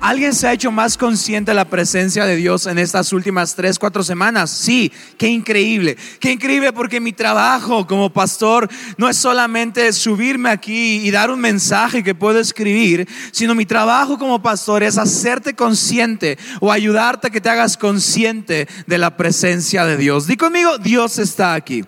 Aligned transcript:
¿Alguien 0.00 0.32
se 0.32 0.46
ha 0.46 0.52
hecho 0.52 0.70
más 0.70 0.96
consciente 0.96 1.50
de 1.50 1.56
la 1.56 1.64
presencia 1.64 2.24
de 2.24 2.36
Dios 2.36 2.66
en 2.66 2.78
estas 2.78 3.12
últimas 3.12 3.56
tres, 3.56 3.80
cuatro 3.80 4.04
semanas? 4.04 4.48
Sí, 4.48 4.92
qué 5.16 5.26
increíble. 5.26 5.96
Qué 6.20 6.30
increíble 6.30 6.72
porque 6.72 7.00
mi 7.00 7.12
trabajo 7.12 7.84
como 7.84 8.08
pastor 8.12 8.68
no 8.96 9.08
es 9.08 9.16
solamente 9.16 9.92
subirme 9.92 10.50
aquí 10.50 11.00
y 11.04 11.10
dar 11.10 11.32
un 11.32 11.40
mensaje 11.40 12.04
que 12.04 12.14
puedo 12.14 12.38
escribir, 12.38 13.08
sino 13.32 13.56
mi 13.56 13.66
trabajo 13.66 14.18
como 14.18 14.40
pastor 14.40 14.84
es 14.84 14.98
hacerte 14.98 15.54
consciente 15.54 16.38
o 16.60 16.70
ayudarte 16.70 17.26
a 17.26 17.30
que 17.30 17.40
te 17.40 17.50
hagas 17.50 17.76
consciente 17.76 18.68
de 18.86 18.98
la 18.98 19.16
presencia 19.16 19.84
de 19.84 19.96
Dios. 19.96 20.28
Di 20.28 20.36
conmigo, 20.36 20.78
Dios 20.78 21.18
está 21.18 21.54
aquí. 21.54 21.84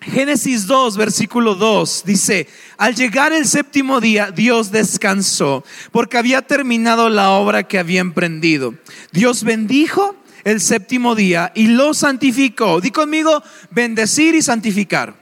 Génesis 0.00 0.66
2, 0.66 0.96
versículo 0.96 1.54
2 1.54 2.04
dice, 2.06 2.48
al 2.78 2.94
llegar 2.94 3.34
el 3.34 3.46
séptimo 3.46 4.00
día, 4.00 4.30
Dios 4.30 4.70
descansó 4.70 5.62
porque 5.92 6.16
había 6.16 6.40
terminado 6.40 7.10
la 7.10 7.30
obra 7.30 7.64
que 7.64 7.78
había 7.78 8.00
emprendido. 8.00 8.74
Dios 9.12 9.44
bendijo 9.44 10.16
el 10.44 10.60
séptimo 10.60 11.14
día 11.14 11.52
y 11.54 11.66
lo 11.66 11.92
santificó. 11.92 12.80
Di 12.80 12.90
conmigo, 12.90 13.42
bendecir 13.70 14.34
y 14.34 14.40
santificar. 14.40 15.14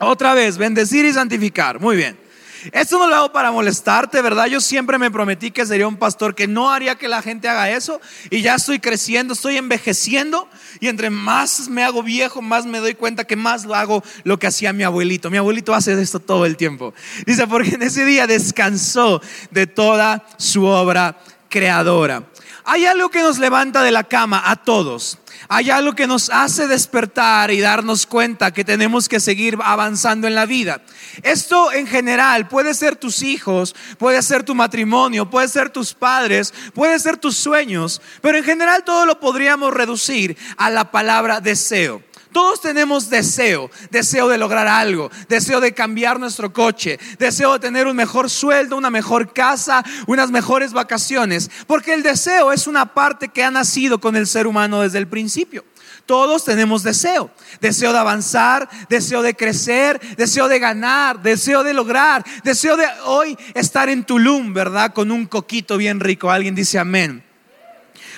Otra 0.00 0.34
vez, 0.34 0.58
bendecir 0.58 1.04
y 1.04 1.12
santificar. 1.12 1.80
Muy 1.80 1.96
bien. 1.96 2.25
Esto 2.72 2.98
no 2.98 3.06
lo 3.06 3.14
hago 3.14 3.32
para 3.32 3.50
molestarte, 3.50 4.20
¿verdad? 4.22 4.46
Yo 4.46 4.60
siempre 4.60 4.98
me 4.98 5.10
prometí 5.10 5.50
que 5.50 5.66
sería 5.66 5.86
un 5.86 5.96
pastor 5.96 6.34
que 6.34 6.46
no 6.46 6.70
haría 6.70 6.96
que 6.96 7.08
la 7.08 7.22
gente 7.22 7.48
haga 7.48 7.70
eso. 7.70 8.00
Y 8.30 8.42
ya 8.42 8.54
estoy 8.54 8.78
creciendo, 8.78 9.34
estoy 9.34 9.56
envejeciendo. 9.56 10.48
Y 10.80 10.88
entre 10.88 11.10
más 11.10 11.68
me 11.68 11.84
hago 11.84 12.02
viejo, 12.02 12.42
más 12.42 12.66
me 12.66 12.78
doy 12.78 12.94
cuenta 12.94 13.24
que 13.24 13.36
más 13.36 13.64
lo 13.64 13.74
hago 13.74 14.02
lo 14.24 14.38
que 14.38 14.46
hacía 14.46 14.72
mi 14.72 14.82
abuelito. 14.82 15.30
Mi 15.30 15.36
abuelito 15.36 15.74
hace 15.74 16.00
esto 16.00 16.20
todo 16.20 16.46
el 16.46 16.56
tiempo. 16.56 16.94
Dice, 17.26 17.46
porque 17.46 17.70
en 17.70 17.82
ese 17.82 18.04
día 18.04 18.26
descansó 18.26 19.20
de 19.50 19.66
toda 19.66 20.26
su 20.36 20.64
obra 20.64 21.18
creadora. 21.48 22.24
Hay 22.64 22.84
algo 22.84 23.10
que 23.10 23.20
nos 23.20 23.38
levanta 23.38 23.82
de 23.82 23.92
la 23.92 24.04
cama 24.04 24.42
a 24.44 24.56
todos. 24.56 25.18
Hay 25.48 25.70
algo 25.70 25.94
que 25.94 26.06
nos 26.06 26.30
hace 26.30 26.66
despertar 26.66 27.50
y 27.50 27.60
darnos 27.60 28.06
cuenta 28.06 28.52
que 28.52 28.64
tenemos 28.64 29.08
que 29.08 29.20
seguir 29.20 29.58
avanzando 29.62 30.26
en 30.26 30.34
la 30.34 30.46
vida. 30.46 30.82
Esto 31.22 31.72
en 31.72 31.86
general 31.86 32.48
puede 32.48 32.74
ser 32.74 32.96
tus 32.96 33.22
hijos, 33.22 33.74
puede 33.98 34.22
ser 34.22 34.42
tu 34.42 34.54
matrimonio, 34.54 35.30
puede 35.30 35.48
ser 35.48 35.70
tus 35.70 35.94
padres, 35.94 36.52
puede 36.74 36.98
ser 36.98 37.16
tus 37.16 37.36
sueños, 37.36 38.00
pero 38.20 38.38
en 38.38 38.44
general 38.44 38.84
todo 38.84 39.06
lo 39.06 39.20
podríamos 39.20 39.72
reducir 39.72 40.36
a 40.56 40.70
la 40.70 40.90
palabra 40.90 41.40
deseo. 41.40 42.02
Todos 42.36 42.60
tenemos 42.60 43.08
deseo, 43.08 43.70
deseo 43.90 44.28
de 44.28 44.36
lograr 44.36 44.68
algo, 44.68 45.10
deseo 45.26 45.58
de 45.58 45.72
cambiar 45.72 46.20
nuestro 46.20 46.52
coche, 46.52 46.98
deseo 47.18 47.54
de 47.54 47.60
tener 47.60 47.86
un 47.86 47.96
mejor 47.96 48.28
sueldo, 48.28 48.76
una 48.76 48.90
mejor 48.90 49.32
casa, 49.32 49.82
unas 50.06 50.30
mejores 50.30 50.74
vacaciones, 50.74 51.50
porque 51.66 51.94
el 51.94 52.02
deseo 52.02 52.52
es 52.52 52.66
una 52.66 52.92
parte 52.92 53.28
que 53.28 53.42
ha 53.42 53.50
nacido 53.50 54.02
con 54.02 54.16
el 54.16 54.26
ser 54.26 54.46
humano 54.46 54.82
desde 54.82 54.98
el 54.98 55.08
principio. 55.08 55.64
Todos 56.04 56.44
tenemos 56.44 56.82
deseo, 56.82 57.30
deseo 57.62 57.94
de 57.94 58.00
avanzar, 58.00 58.68
deseo 58.90 59.22
de 59.22 59.34
crecer, 59.34 59.98
deseo 60.18 60.46
de 60.46 60.58
ganar, 60.58 61.22
deseo 61.22 61.64
de 61.64 61.72
lograr, 61.72 62.22
deseo 62.44 62.76
de 62.76 62.84
hoy 63.06 63.34
estar 63.54 63.88
en 63.88 64.04
Tulum, 64.04 64.52
¿verdad? 64.52 64.92
Con 64.92 65.10
un 65.10 65.24
coquito 65.24 65.78
bien 65.78 66.00
rico. 66.00 66.30
Alguien 66.30 66.54
dice 66.54 66.78
amén. 66.78 67.24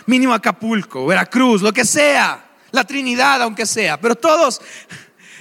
Mínimo 0.06 0.34
Acapulco, 0.34 1.06
Veracruz, 1.06 1.62
lo 1.62 1.72
que 1.72 1.84
sea 1.84 2.48
la 2.70 2.84
Trinidad, 2.84 3.42
aunque 3.42 3.66
sea, 3.66 4.00
pero 4.00 4.14
todos 4.14 4.61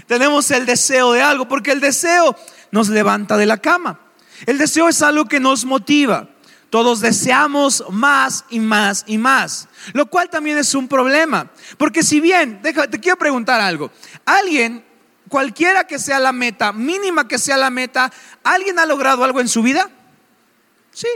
tenemos 0.08 0.50
el 0.52 0.66
deseo 0.66 1.12
de 1.12 1.22
algo, 1.22 1.48
porque 1.48 1.72
el 1.72 1.80
deseo 1.80 2.36
nos 2.72 2.90
levanta 2.90 3.38
de 3.38 3.46
la 3.46 3.58
cama. 3.58 4.00
El 4.46 4.58
deseo 4.58 4.88
es 4.88 5.02
algo 5.02 5.26
que 5.26 5.40
nos 5.40 5.66
motiva. 5.66 6.30
Todos 6.70 7.00
deseamos 7.00 7.84
más 7.90 8.44
y 8.50 8.60
más 8.60 9.06
y 9.08 9.18
más, 9.18 9.70
lo 9.94 10.08
cual 10.08 10.30
también 10.30 10.58
es 10.58 10.76
un 10.76 10.90
problema, 10.90 11.50
porque 11.78 12.04
si 12.04 12.20
bien, 12.20 12.62
te 12.62 13.00
quiero 13.00 13.18
preguntar 13.18 13.62
algo, 13.62 13.90
alguien, 14.26 14.86
cualquiera 15.30 15.88
que 15.88 15.98
sea 15.98 16.20
la 16.20 16.34
meta, 16.34 16.74
mínima 16.74 17.26
que 17.26 17.40
sea 17.40 17.56
la 17.56 17.70
meta, 17.70 18.12
¿alguien 18.44 18.80
ha 18.80 18.86
logrado 18.86 19.24
algo 19.24 19.40
en 19.40 19.48
su 19.48 19.64
vida? 19.64 19.90
Sí, 20.92 21.08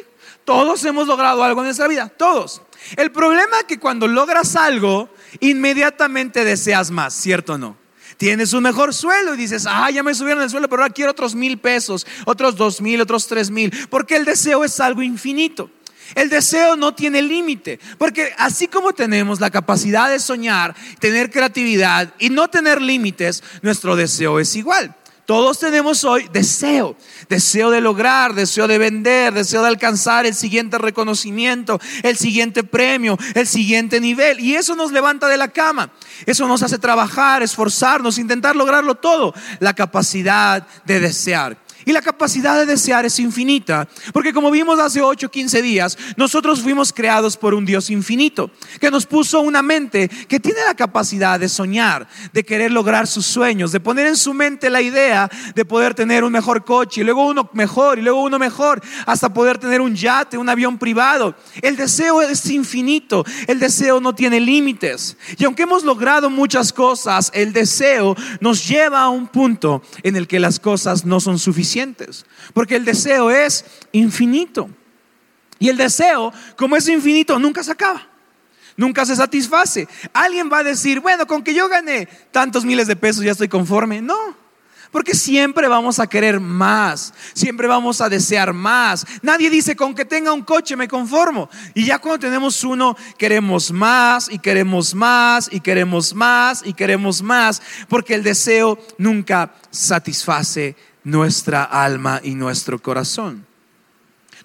todos 0.45 0.85
hemos 0.85 1.07
logrado 1.07 1.43
algo 1.43 1.59
en 1.61 1.65
nuestra 1.65 1.89
vida, 1.89 2.07
todos. 2.07 2.61
El 2.95 3.11
problema 3.11 3.59
es 3.59 3.65
que 3.65 3.79
cuando 3.79 4.07
logras 4.07 4.55
algo, 4.55 5.09
inmediatamente 5.39 6.43
deseas 6.43 6.91
más, 6.91 7.13
¿cierto 7.13 7.53
o 7.53 7.57
no? 7.57 7.77
Tienes 8.17 8.53
un 8.53 8.63
mejor 8.63 8.93
suelo 8.93 9.33
y 9.33 9.37
dices, 9.37 9.65
ah, 9.67 9.89
ya 9.89 10.03
me 10.03 10.13
subieron 10.13 10.43
el 10.43 10.49
suelo, 10.49 10.69
pero 10.69 10.83
ahora 10.83 10.93
quiero 10.93 11.11
otros 11.11 11.33
mil 11.33 11.57
pesos, 11.57 12.05
otros 12.25 12.55
dos 12.55 12.81
mil, 12.81 13.01
otros 13.01 13.27
tres 13.27 13.49
mil, 13.49 13.71
porque 13.89 14.15
el 14.15 14.25
deseo 14.25 14.63
es 14.63 14.79
algo 14.79 15.01
infinito. 15.01 15.71
El 16.13 16.29
deseo 16.29 16.75
no 16.75 16.93
tiene 16.93 17.21
límite, 17.21 17.79
porque 17.97 18.33
así 18.37 18.67
como 18.67 18.93
tenemos 18.93 19.39
la 19.39 19.49
capacidad 19.49 20.09
de 20.09 20.19
soñar, 20.19 20.75
tener 20.99 21.31
creatividad 21.31 22.13
y 22.19 22.29
no 22.29 22.49
tener 22.49 22.81
límites, 22.81 23.43
nuestro 23.61 23.95
deseo 23.95 24.39
es 24.39 24.55
igual. 24.55 24.95
Todos 25.31 25.59
tenemos 25.59 26.03
hoy 26.03 26.27
deseo, 26.33 26.97
deseo 27.29 27.71
de 27.71 27.79
lograr, 27.79 28.33
deseo 28.33 28.67
de 28.67 28.77
vender, 28.77 29.33
deseo 29.33 29.61
de 29.61 29.69
alcanzar 29.69 30.25
el 30.25 30.35
siguiente 30.35 30.77
reconocimiento, 30.77 31.79
el 32.03 32.17
siguiente 32.17 32.65
premio, 32.65 33.17
el 33.33 33.47
siguiente 33.47 34.01
nivel. 34.01 34.41
Y 34.41 34.55
eso 34.55 34.75
nos 34.75 34.91
levanta 34.91 35.29
de 35.29 35.37
la 35.37 35.47
cama, 35.47 35.89
eso 36.25 36.49
nos 36.49 36.63
hace 36.63 36.77
trabajar, 36.79 37.43
esforzarnos, 37.43 38.17
intentar 38.17 38.57
lograrlo 38.57 38.95
todo, 38.95 39.33
la 39.61 39.73
capacidad 39.73 40.67
de 40.83 40.99
desear. 40.99 41.57
Y 41.85 41.91
la 41.91 42.01
capacidad 42.01 42.57
de 42.57 42.65
desear 42.65 43.05
es 43.05 43.19
infinita, 43.19 43.87
porque 44.13 44.33
como 44.33 44.51
vimos 44.51 44.79
hace 44.79 45.01
8 45.01 45.27
o 45.27 45.31
15 45.31 45.61
días, 45.61 45.97
nosotros 46.15 46.61
fuimos 46.61 46.93
creados 46.93 47.37
por 47.37 47.53
un 47.53 47.65
Dios 47.65 47.89
infinito, 47.89 48.51
que 48.79 48.91
nos 48.91 49.05
puso 49.05 49.41
una 49.41 49.61
mente 49.61 50.09
que 50.27 50.39
tiene 50.39 50.59
la 50.65 50.75
capacidad 50.75 51.39
de 51.39 51.49
soñar, 51.49 52.07
de 52.33 52.43
querer 52.43 52.71
lograr 52.71 53.07
sus 53.07 53.25
sueños, 53.25 53.71
de 53.71 53.79
poner 53.79 54.07
en 54.07 54.15
su 54.15 54.33
mente 54.33 54.69
la 54.69 54.81
idea 54.81 55.29
de 55.55 55.65
poder 55.65 55.93
tener 55.93 56.23
un 56.23 56.31
mejor 56.31 56.63
coche, 56.63 57.01
y 57.01 57.03
luego 57.03 57.25
uno 57.25 57.49
mejor, 57.53 57.97
y 57.97 58.01
luego 58.03 58.21
uno 58.21 58.37
mejor, 58.37 58.81
hasta 59.05 59.33
poder 59.33 59.57
tener 59.57 59.81
un 59.81 59.95
yate, 59.95 60.37
un 60.37 60.49
avión 60.49 60.77
privado. 60.77 61.35
El 61.61 61.77
deseo 61.77 62.21
es 62.21 62.45
infinito, 62.47 63.25
el 63.47 63.59
deseo 63.59 63.99
no 63.99 64.13
tiene 64.13 64.39
límites. 64.39 65.17
Y 65.37 65.45
aunque 65.45 65.63
hemos 65.63 65.83
logrado 65.83 66.29
muchas 66.29 66.73
cosas, 66.73 67.31
el 67.33 67.53
deseo 67.53 68.15
nos 68.39 68.67
lleva 68.67 69.01
a 69.01 69.09
un 69.09 69.27
punto 69.27 69.81
en 70.03 70.15
el 70.15 70.27
que 70.27 70.39
las 70.39 70.59
cosas 70.59 71.05
no 71.05 71.19
son 71.19 71.39
suficientes 71.39 71.70
porque 72.53 72.75
el 72.75 72.85
deseo 72.85 73.31
es 73.31 73.65
infinito. 73.91 74.69
Y 75.59 75.69
el 75.69 75.77
deseo, 75.77 76.33
como 76.57 76.75
es 76.75 76.87
infinito, 76.87 77.37
nunca 77.37 77.63
se 77.63 77.71
acaba. 77.71 78.07
Nunca 78.77 79.05
se 79.05 79.15
satisface. 79.15 79.87
Alguien 80.13 80.49
va 80.51 80.59
a 80.59 80.63
decir, 80.63 80.99
bueno, 81.01 81.27
con 81.27 81.43
que 81.43 81.53
yo 81.53 81.69
gane 81.69 82.07
tantos 82.31 82.65
miles 82.65 82.87
de 82.87 82.95
pesos 82.95 83.23
ya 83.23 83.31
estoy 83.31 83.47
conforme. 83.47 84.01
No, 84.01 84.35
porque 84.91 85.15
siempre 85.15 85.67
vamos 85.67 85.99
a 85.99 86.07
querer 86.07 86.39
más, 86.39 87.13
siempre 87.33 87.67
vamos 87.67 88.01
a 88.01 88.09
desear 88.09 88.53
más. 88.53 89.05
Nadie 89.21 89.49
dice, 89.49 89.75
con 89.75 89.95
que 89.95 90.05
tenga 90.05 90.33
un 90.33 90.43
coche 90.43 90.75
me 90.75 90.87
conformo. 90.87 91.49
Y 91.73 91.85
ya 91.85 91.99
cuando 91.99 92.19
tenemos 92.19 92.63
uno, 92.63 92.95
queremos 93.17 93.71
más 93.71 94.29
y 94.31 94.39
queremos 94.39 94.93
más 94.93 95.49
y 95.51 95.61
queremos 95.61 96.13
más 96.13 96.61
y 96.65 96.73
queremos 96.73 97.21
más, 97.21 97.61
porque 97.87 98.15
el 98.15 98.23
deseo 98.23 98.77
nunca 98.97 99.53
satisface 99.69 100.75
nuestra 101.03 101.63
alma 101.63 102.19
y 102.23 102.35
nuestro 102.35 102.79
corazón. 102.81 103.45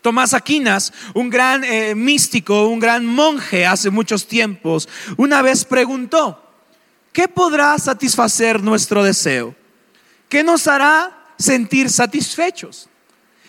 Tomás 0.02 0.34
Aquinas, 0.34 0.92
un 1.14 1.30
gran 1.30 1.64
eh, 1.64 1.94
místico, 1.94 2.68
un 2.68 2.78
gran 2.78 3.04
monje 3.04 3.66
hace 3.66 3.90
muchos 3.90 4.28
tiempos, 4.28 4.88
una 5.16 5.42
vez 5.42 5.64
preguntó, 5.64 6.42
¿qué 7.12 7.28
podrá 7.28 7.76
satisfacer 7.78 8.62
nuestro 8.62 9.02
deseo? 9.02 9.54
¿Qué 10.28 10.44
nos 10.44 10.68
hará 10.68 11.34
sentir 11.38 11.90
satisfechos? 11.90 12.88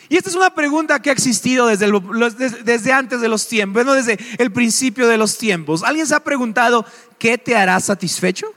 Y 0.09 0.15
esta 0.15 0.29
es 0.29 0.35
una 0.35 0.55
pregunta 0.55 1.01
que 1.01 1.09
ha 1.09 1.13
existido 1.13 1.67
desde, 1.67 1.91
desde 2.63 2.93
antes 2.93 3.19
de 3.19 3.27
los 3.27 3.47
tiempos, 3.47 3.83
bueno, 3.83 3.93
desde 3.93 4.17
el 4.37 4.51
principio 4.51 5.07
de 5.07 5.17
los 5.17 5.37
tiempos. 5.37 5.83
¿Alguien 5.83 6.07
se 6.07 6.15
ha 6.15 6.21
preguntado 6.21 6.85
qué 7.19 7.37
te 7.37 7.55
hará 7.57 7.79
satisfecho? 7.79 8.53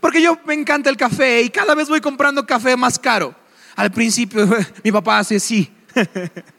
Porque 0.00 0.22
yo 0.22 0.38
me 0.46 0.54
encanta 0.54 0.88
el 0.88 0.96
café 0.96 1.42
y 1.42 1.50
cada 1.50 1.74
vez 1.74 1.88
voy 1.88 2.00
comprando 2.00 2.46
café 2.46 2.76
más 2.76 2.98
caro. 2.98 3.34
Al 3.76 3.90
principio 3.90 4.48
mi 4.84 4.92
papá 4.92 5.18
hace 5.18 5.36
así. 5.36 5.70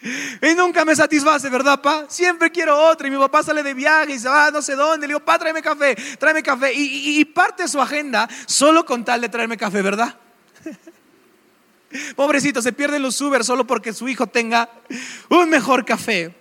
Y 0.00 0.54
nunca 0.54 0.84
me 0.84 0.94
satisface, 0.94 1.48
¿verdad, 1.48 1.80
pa? 1.82 2.06
Siempre 2.08 2.50
quiero 2.50 2.78
otra. 2.88 3.08
Y 3.08 3.10
mi 3.10 3.18
papá 3.18 3.42
sale 3.42 3.62
de 3.62 3.74
viaje 3.74 4.12
y 4.12 4.18
se 4.18 4.28
va 4.28 4.50
no 4.50 4.62
sé 4.62 4.76
dónde. 4.76 5.06
Le 5.06 5.14
digo, 5.14 5.24
pa, 5.24 5.38
tráeme 5.38 5.60
café, 5.60 5.96
tráeme 6.18 6.42
café. 6.42 6.72
Y, 6.72 7.24
parte 7.24 7.66
su 7.66 7.80
agenda 7.80 8.28
solo 8.46 8.84
con 8.84 9.04
tal 9.04 9.20
de 9.20 9.28
traerme 9.28 9.56
café, 9.56 9.82
¿verdad? 9.82 10.16
Pobrecito, 12.16 12.62
se 12.62 12.72
pierden 12.72 13.02
los 13.02 13.20
Uber 13.20 13.44
solo 13.44 13.66
porque 13.66 13.92
su 13.92 14.08
hijo 14.08 14.26
tenga 14.26 14.70
un 15.30 15.50
mejor 15.50 15.84
café. 15.84 16.34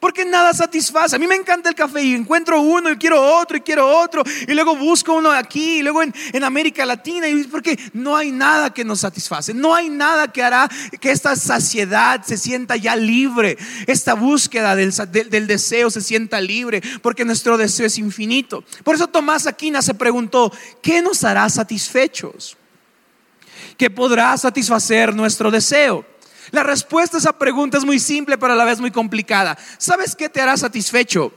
Porque 0.00 0.24
nada 0.24 0.54
satisface. 0.54 1.16
A 1.16 1.18
mí 1.18 1.26
me 1.26 1.34
encanta 1.34 1.68
el 1.68 1.74
café 1.74 2.02
y 2.02 2.14
encuentro 2.14 2.60
uno 2.60 2.90
y 2.90 2.96
quiero 2.96 3.20
otro 3.20 3.56
y 3.56 3.60
quiero 3.60 3.98
otro. 3.98 4.22
Y 4.46 4.54
luego 4.54 4.76
busco 4.76 5.14
uno 5.14 5.30
aquí 5.30 5.78
y 5.78 5.82
luego 5.82 6.02
en, 6.02 6.44
América 6.44 6.86
Latina. 6.86 7.28
Y 7.28 7.44
porque 7.44 7.78
no 7.92 8.16
hay 8.16 8.30
nada 8.30 8.72
que 8.72 8.84
nos 8.84 9.00
satisface. 9.00 9.52
No 9.54 9.74
hay 9.74 9.88
nada 9.88 10.28
que 10.28 10.42
hará 10.42 10.68
que 11.00 11.10
esta 11.10 11.34
saciedad 11.34 12.22
se 12.24 12.36
sienta 12.36 12.76
ya 12.76 12.94
libre. 12.94 13.58
Esta 13.86 14.14
búsqueda 14.14 14.76
del, 14.76 14.92
del, 15.10 15.30
del 15.30 15.46
deseo 15.46 15.90
se 15.90 16.00
sienta 16.00 16.40
libre. 16.40 16.80
Porque 17.02 17.24
nuestro 17.24 17.58
deseo 17.58 17.86
es 17.86 17.98
infinito. 17.98 18.62
Por 18.84 18.94
eso 18.94 19.08
Tomás 19.08 19.46
Aquina 19.46 19.82
se 19.82 19.94
preguntó, 19.94 20.52
¿qué 20.80 21.02
nos 21.02 21.24
hará 21.24 21.48
satisfechos? 21.48 22.56
¿Qué 23.76 23.90
podrá 23.90 24.36
satisfacer 24.36 25.14
nuestro 25.14 25.50
deseo? 25.50 26.04
La 26.50 26.62
respuesta 26.62 27.16
a 27.16 27.20
esa 27.20 27.38
pregunta 27.38 27.78
es 27.78 27.84
muy 27.84 27.98
simple, 27.98 28.38
pero 28.38 28.52
a 28.52 28.56
la 28.56 28.64
vez 28.64 28.80
muy 28.80 28.90
complicada. 28.90 29.58
¿Sabes 29.78 30.14
qué 30.14 30.28
te 30.28 30.40
hará 30.40 30.56
satisfecho? 30.56 31.32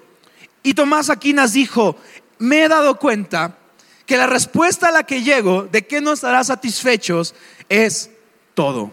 Y 0.64 0.74
Tomás 0.74 1.10
Aquinas 1.10 1.54
dijo, 1.54 1.98
me 2.38 2.64
he 2.64 2.68
dado 2.68 2.98
cuenta 2.98 3.58
que 4.06 4.18
la 4.18 4.28
respuesta 4.28 4.90
a 4.90 4.92
la 4.92 5.04
que 5.04 5.24
llego 5.24 5.64
de 5.64 5.86
qué 5.86 6.02
nos 6.02 6.24
hará 6.24 6.44
satisfechos 6.44 7.34
es 7.70 8.10
todo. 8.54 8.92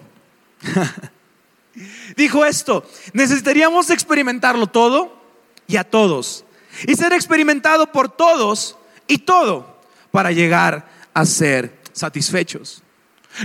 dijo 2.16 2.44
esto, 2.44 2.88
necesitaríamos 3.12 3.90
experimentarlo 3.90 4.66
todo 4.66 5.22
y 5.66 5.76
a 5.76 5.84
todos. 5.84 6.44
Y 6.86 6.94
ser 6.94 7.12
experimentado 7.12 7.90
por 7.92 8.08
todos 8.08 8.76
y 9.06 9.18
todo 9.18 9.80
para 10.10 10.30
llegar 10.32 10.88
a 11.14 11.24
ser 11.24 11.78
satisfechos. 11.92 12.82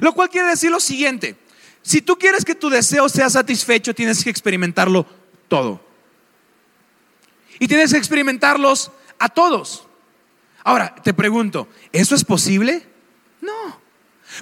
Lo 0.02 0.14
cual 0.14 0.30
quiere 0.30 0.50
decir 0.50 0.72
lo 0.72 0.80
siguiente, 0.80 1.36
si 1.84 2.02
tú 2.02 2.18
quieres 2.18 2.46
que 2.46 2.56
tu 2.56 2.70
deseo 2.70 3.10
sea 3.10 3.30
satisfecho, 3.30 3.94
tienes 3.94 4.24
que 4.24 4.30
experimentarlo 4.30 5.06
todo. 5.50 5.82
Y 7.60 7.68
tienes 7.68 7.92
que 7.92 7.98
experimentarlos 7.98 8.90
a 9.20 9.30
todos. 9.30 9.86
Ahora, 10.64 10.96
te 10.96 11.14
pregunto, 11.14 11.68
¿eso 11.92 12.16
es 12.16 12.24
posible? 12.24 12.88
No. 13.42 13.84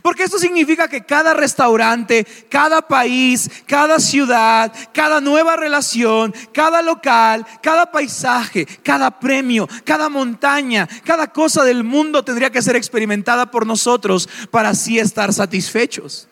Porque 0.03 0.23
esto 0.23 0.37
significa 0.37 0.87
que 0.87 1.03
cada 1.03 1.33
restaurante, 1.33 2.25
cada 2.47 2.83
país, 2.83 3.49
cada 3.65 3.99
ciudad, 3.99 4.71
cada 4.93 5.19
nueva 5.19 5.57
relación, 5.57 6.33
cada 6.53 6.83
local, 6.83 7.45
cada 7.61 7.91
paisaje, 7.91 8.65
cada 8.83 9.19
premio, 9.19 9.67
cada 9.83 10.09
montaña, 10.09 10.87
cada 11.03 11.27
cosa 11.33 11.63
del 11.63 11.83
mundo 11.83 12.23
tendría 12.23 12.51
que 12.51 12.61
ser 12.61 12.75
experimentada 12.75 13.49
por 13.49 13.65
nosotros 13.65 14.29
para 14.51 14.69
así 14.69 14.99
estar 14.99 15.33
satisfechos. 15.33 16.27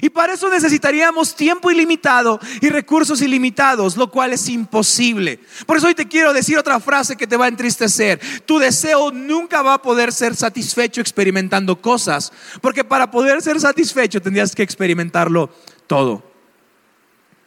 Y 0.00 0.10
para 0.10 0.34
eso 0.34 0.48
necesitaríamos 0.48 1.34
tiempo 1.34 1.70
ilimitado 1.70 2.40
y 2.60 2.68
recursos 2.68 3.22
ilimitados, 3.22 3.96
lo 3.96 4.10
cual 4.10 4.32
es 4.32 4.48
imposible. 4.48 5.40
Por 5.66 5.76
eso 5.76 5.86
hoy 5.86 5.94
te 5.94 6.08
quiero 6.08 6.32
decir 6.32 6.58
otra 6.58 6.80
frase 6.80 7.16
que 7.16 7.26
te 7.26 7.36
va 7.36 7.46
a 7.46 7.48
entristecer. 7.48 8.20
Tu 8.44 8.58
deseo 8.58 9.10
nunca 9.10 9.62
va 9.62 9.74
a 9.74 9.82
poder 9.82 10.12
ser 10.12 10.34
satisfecho 10.34 11.00
experimentando 11.00 11.80
cosas, 11.80 12.32
porque 12.60 12.84
para 12.84 13.10
poder 13.10 13.42
ser 13.42 13.60
satisfecho 13.60 14.20
tendrías 14.20 14.54
que 14.54 14.62
experimentarlo 14.62 15.50
todo. 15.86 16.22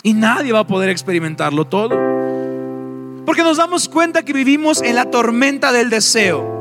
Y 0.03 0.13
nadie 0.13 0.53
va 0.53 0.59
a 0.59 0.67
poder 0.67 0.89
experimentarlo 0.89 1.65
todo. 1.65 1.95
Porque 3.25 3.43
nos 3.43 3.57
damos 3.57 3.89
cuenta 3.89 4.23
que 4.23 4.31
vivimos 4.31 4.81
en 4.81 4.95
la 4.95 5.11
tormenta 5.11 5.71
del 5.71 5.89
deseo 5.89 6.56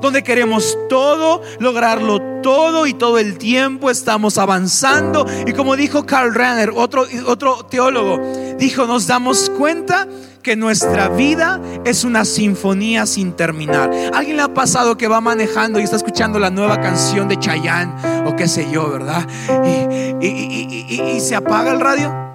donde 0.00 0.22
queremos 0.22 0.76
todo, 0.88 1.42
lograrlo 1.58 2.20
todo 2.42 2.86
y 2.86 2.94
todo 2.94 3.18
el 3.18 3.38
tiempo 3.38 3.90
estamos 3.90 4.38
avanzando. 4.38 5.26
Y 5.46 5.52
como 5.52 5.76
dijo 5.76 6.06
Karl 6.06 6.34
Renner, 6.34 6.72
otro, 6.74 7.04
otro 7.26 7.64
teólogo, 7.66 8.20
dijo, 8.58 8.86
nos 8.86 9.06
damos 9.06 9.50
cuenta 9.50 10.06
que 10.42 10.56
nuestra 10.56 11.08
vida 11.08 11.60
es 11.84 12.04
una 12.04 12.24
sinfonía 12.24 13.06
sin 13.06 13.32
terminar. 13.32 13.90
¿Alguien 14.14 14.36
le 14.36 14.42
ha 14.42 14.54
pasado 14.54 14.96
que 14.96 15.08
va 15.08 15.20
manejando 15.20 15.80
y 15.80 15.82
está 15.82 15.96
escuchando 15.96 16.38
la 16.38 16.50
nueva 16.50 16.80
canción 16.80 17.28
de 17.28 17.38
Chayanne 17.38 17.92
o 18.26 18.36
qué 18.36 18.48
sé 18.48 18.70
yo, 18.70 18.88
verdad? 18.90 19.26
Y, 19.64 20.24
y 20.24 21.20
se 21.20 21.34
apaga 21.34 21.72
el 21.72 21.80
radio. 21.80 22.28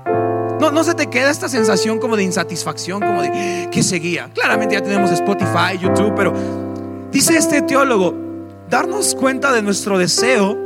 No, 0.59 0.71
no 0.71 0.83
se 0.83 0.93
te 0.93 1.07
queda 1.07 1.29
esta 1.29 1.49
sensación 1.49 1.99
como 1.99 2.15
de 2.15 2.23
insatisfacción, 2.23 3.01
como 3.01 3.21
de 3.21 3.67
que 3.71 3.83
seguía. 3.83 4.29
Claramente 4.33 4.75
ya 4.75 4.81
tenemos 4.81 5.11
Spotify, 5.11 5.77
YouTube, 5.81 6.13
pero 6.15 6.33
Dice 7.13 7.37
este 7.37 7.61
teólogo, 7.61 8.15
darnos 8.71 9.13
cuenta 9.13 9.51
de 9.51 9.61
nuestro 9.61 9.99
deseo, 9.99 10.57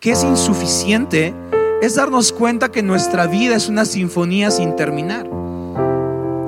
que 0.00 0.10
es 0.10 0.24
insuficiente, 0.24 1.32
es 1.80 1.94
darnos 1.94 2.32
cuenta 2.32 2.72
que 2.72 2.82
nuestra 2.82 3.28
vida 3.28 3.54
es 3.54 3.68
una 3.68 3.84
sinfonía 3.84 4.50
sin 4.50 4.74
terminar. 4.74 5.30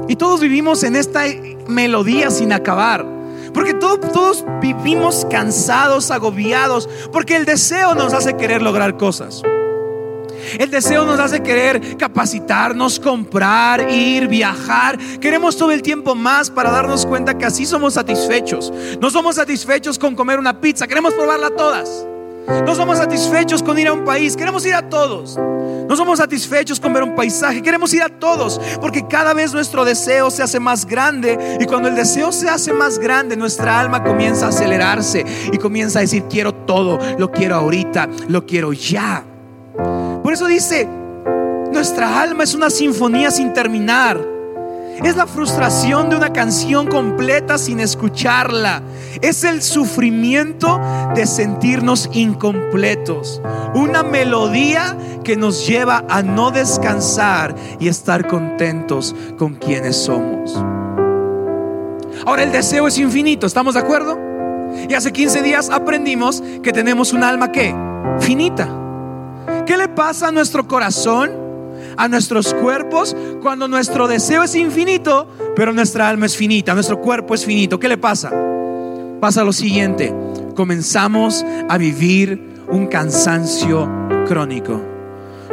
Y 0.09 0.17
todos 0.17 0.41
vivimos 0.41 0.83
en 0.83 0.97
esta 0.97 1.23
melodía 1.69 2.33
sin 2.33 2.53
acabar. 2.53 3.07
Porque 3.55 3.75
todos, 3.75 4.45
vivimos 4.61 5.25
cansados, 5.31 6.11
agobiados, 6.11 6.89
porque 7.13 7.37
el 7.37 7.45
deseo 7.45 7.95
nos 7.95 8.15
hace 8.15 8.37
querer 8.37 8.61
lograr 8.61 8.97
cosas. 8.97 9.41
El 10.59 10.71
deseo 10.71 11.05
nos 11.05 11.19
hace 11.19 11.43
querer 11.43 11.97
capacitarnos, 11.97 12.99
comprar, 12.99 13.91
ir, 13.91 14.29
viajar. 14.29 14.99
Queremos 15.21 15.57
todo 15.57 15.73
el 15.73 15.83
tiempo 15.83 16.15
más 16.15 16.51
para 16.51 16.71
darnos 16.71 17.07
cuenta 17.07 17.37
que 17.37 17.45
así 17.45 17.67
somos 17.67 17.95
satisfechos. 17.95 18.73
No 19.01 19.11
somos 19.11 19.37
satisfechos 19.37 19.99
con 19.99 20.15
comer 20.15 20.39
una 20.39 20.61
pizza, 20.61 20.87
queremos 20.87 21.15
probarla 21.15 21.51
todas. 21.51 22.07
No 22.67 22.75
somos 22.75 22.99
satisfechos 22.99 23.63
con 23.63 23.79
ir 23.79 23.87
a 23.87 23.93
un 23.93 24.05
país, 24.05 24.37
queremos 24.37 24.67
ir 24.67 24.75
a 24.75 24.89
todos. 24.89 25.39
No 25.89 25.97
somos 25.97 26.19
satisfechos 26.19 26.81
con 26.81 26.93
ver 26.93 27.03
un 27.03 27.15
paisaje, 27.15 27.63
queremos 27.63 27.93
ir 27.95 28.03
a 28.03 28.09
todos, 28.09 28.61
porque 28.81 29.07
cada 29.07 29.33
vez 29.35 29.53
nuestro 29.53 29.85
deseo 29.85 30.31
se 30.31 30.43
hace 30.43 30.59
más 30.59 30.87
grande 30.87 31.59
y 31.61 31.67
cuando 31.67 31.89
el 31.89 31.95
deseo 31.95 32.33
se 32.33 32.49
hace 32.49 32.73
más 32.73 32.99
grande, 32.99 33.37
nuestra 33.37 33.79
alma 33.79 34.03
comienza 34.03 34.47
a 34.47 34.49
acelerarse 34.49 35.25
y 35.53 35.59
comienza 35.59 36.01
a 36.01 36.03
decir, 36.03 36.25
quiero 36.29 36.53
todo, 36.53 36.99
lo 37.19 37.31
quiero 37.31 37.57
ahorita, 37.57 38.09
lo 38.29 38.45
quiero 38.45 38.73
ya. 38.73 39.25
Por 40.33 40.37
eso 40.39 40.47
dice, 40.47 40.89
nuestra 41.75 42.23
alma 42.23 42.45
es 42.45 42.55
una 42.55 42.71
sinfonía 42.71 43.31
sin 43.31 43.53
terminar. 43.53 44.19
Es 45.05 45.15
la 45.15 45.27
frustración 45.27 46.09
de 46.09 46.17
una 46.17 46.33
canción 46.33 46.87
completa 46.87 47.59
sin 47.59 47.81
escucharla. 47.81 48.81
Es 49.21 49.45
el 49.45 49.61
sufrimiento 49.61 50.81
de 51.15 51.27
sentirnos 51.27 52.09
incompletos. 52.15 53.43
Una 53.75 54.03
melodía 54.03 54.97
que 55.23 55.37
nos 55.37 55.67
lleva 55.67 56.03
a 56.09 56.23
no 56.23 56.51
descansar 56.51 57.55
y 57.79 57.89
estar 57.89 58.27
contentos 58.27 59.15
con 59.37 59.57
quienes 59.57 59.97
somos. 59.97 60.55
Ahora 62.25 62.43
el 62.43 62.53
deseo 62.53 62.89
es 62.89 62.97
infinito, 62.97 63.47
¿estamos 63.47 63.75
de 63.75 63.81
acuerdo? 63.81 64.19
Y 64.89 64.95
hace 64.95 65.13
15 65.13 65.43
días 65.43 65.69
aprendimos 65.69 66.43
que 66.63 66.73
tenemos 66.73 67.13
un 67.13 67.23
alma 67.23 67.53
que 67.53 67.77
finita. 68.21 68.79
¿Qué 69.73 69.79
le 69.79 69.89
pasa 69.89 70.29
a 70.29 70.33
nuestro 70.33 70.69
corazón, 70.69 71.31
a 71.97 72.07
nuestros 72.07 72.53
cuerpos, 72.53 73.17
cuando 73.41 73.69
nuestro 73.69 74.07
deseo 74.07 74.43
es 74.43 74.55
infinito, 74.55 75.27
pero 75.57 75.73
nuestra 75.73 76.11
alma 76.11 76.27
es 76.27 76.37
finita, 76.37 76.75
nuestro 76.75 77.01
cuerpo 77.01 77.35
es 77.35 77.47
finito? 77.47 77.81
¿Qué 77.81 77.89
le 77.89 77.97
pasa? 77.97 78.31
Pasa 79.19 79.43
lo 79.43 79.53
siguiente, 79.55 80.15
comenzamos 80.55 81.43
a 81.71 81.79
vivir 81.79 82.55
un 82.69 82.87
cansancio 82.87 83.89
crónico. 84.29 84.79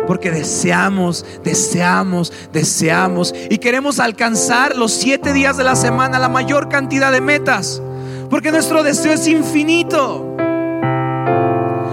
Porque 0.05 0.31
deseamos, 0.31 1.25
deseamos, 1.45 2.33
deseamos 2.51 3.33
y 3.49 3.57
queremos 3.59 4.01
alcanzar 4.01 4.75
los 4.75 4.91
siete 4.91 5.31
días 5.31 5.55
de 5.55 5.63
la 5.63 5.77
semana 5.77 6.19
la 6.19 6.27
mayor 6.27 6.67
cantidad 6.67 7.13
de 7.13 7.21
metas. 7.21 7.81
Porque 8.29 8.51
nuestro 8.51 8.83
deseo 8.83 9.13
es 9.13 9.25
infinito. 9.29 10.35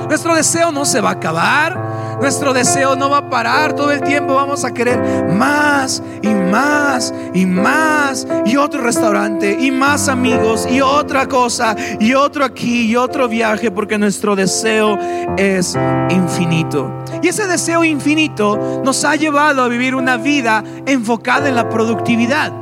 Nuestro 0.08 0.34
deseo 0.34 0.72
no 0.72 0.84
se 0.84 1.00
va 1.00 1.10
a 1.10 1.12
acabar. 1.12 1.86
Nuestro 2.20 2.52
deseo 2.52 2.96
no 2.96 3.10
va 3.10 3.18
a 3.18 3.30
parar. 3.30 3.74
Todo 3.74 3.92
el 3.92 4.00
tiempo 4.00 4.34
vamos 4.34 4.64
a 4.64 4.72
querer 4.72 4.98
más 5.32 6.02
y 6.22 6.28
más 6.28 7.12
y 7.34 7.46
más. 7.46 8.26
Y 8.44 8.56
otro 8.56 8.82
restaurante 8.82 9.56
y 9.60 9.70
más 9.70 10.08
amigos 10.08 10.66
y 10.70 10.80
otra 10.80 11.26
cosa 11.26 11.76
y 12.00 12.14
otro 12.14 12.44
aquí 12.44 12.86
y 12.86 12.96
otro 12.96 13.28
viaje 13.28 13.70
porque 13.70 13.98
nuestro 13.98 14.34
deseo 14.34 14.98
es 15.36 15.76
infinito. 16.10 16.90
Y 17.22 17.28
ese 17.28 17.46
deseo 17.46 17.84
infinito 17.84 18.82
nos 18.84 19.04
ha 19.04 19.16
llevado 19.16 19.62
a 19.62 19.68
vivir 19.68 19.94
una 19.94 20.16
vida 20.16 20.64
enfocada 20.86 21.48
en 21.48 21.54
la 21.54 21.68
productividad 21.68 22.52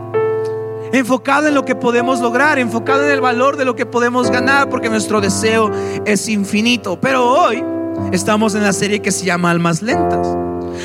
enfocado 0.92 1.48
en 1.48 1.54
lo 1.54 1.64
que 1.64 1.74
podemos 1.74 2.20
lograr, 2.20 2.58
enfocado 2.60 3.04
en 3.04 3.10
el 3.10 3.20
valor 3.20 3.56
de 3.56 3.64
lo 3.64 3.74
que 3.74 3.84
podemos 3.84 4.30
ganar, 4.30 4.68
porque 4.68 4.88
nuestro 4.88 5.20
deseo 5.20 5.68
es 6.04 6.28
infinito. 6.28 7.00
Pero 7.00 7.28
hoy 7.28 7.64
estamos 8.12 8.54
en 8.54 8.62
la 8.62 8.72
serie 8.72 9.00
que 9.00 9.12
se 9.12 9.24
llama 9.24 9.50
Almas 9.50 9.82
Lentas. 9.82 10.26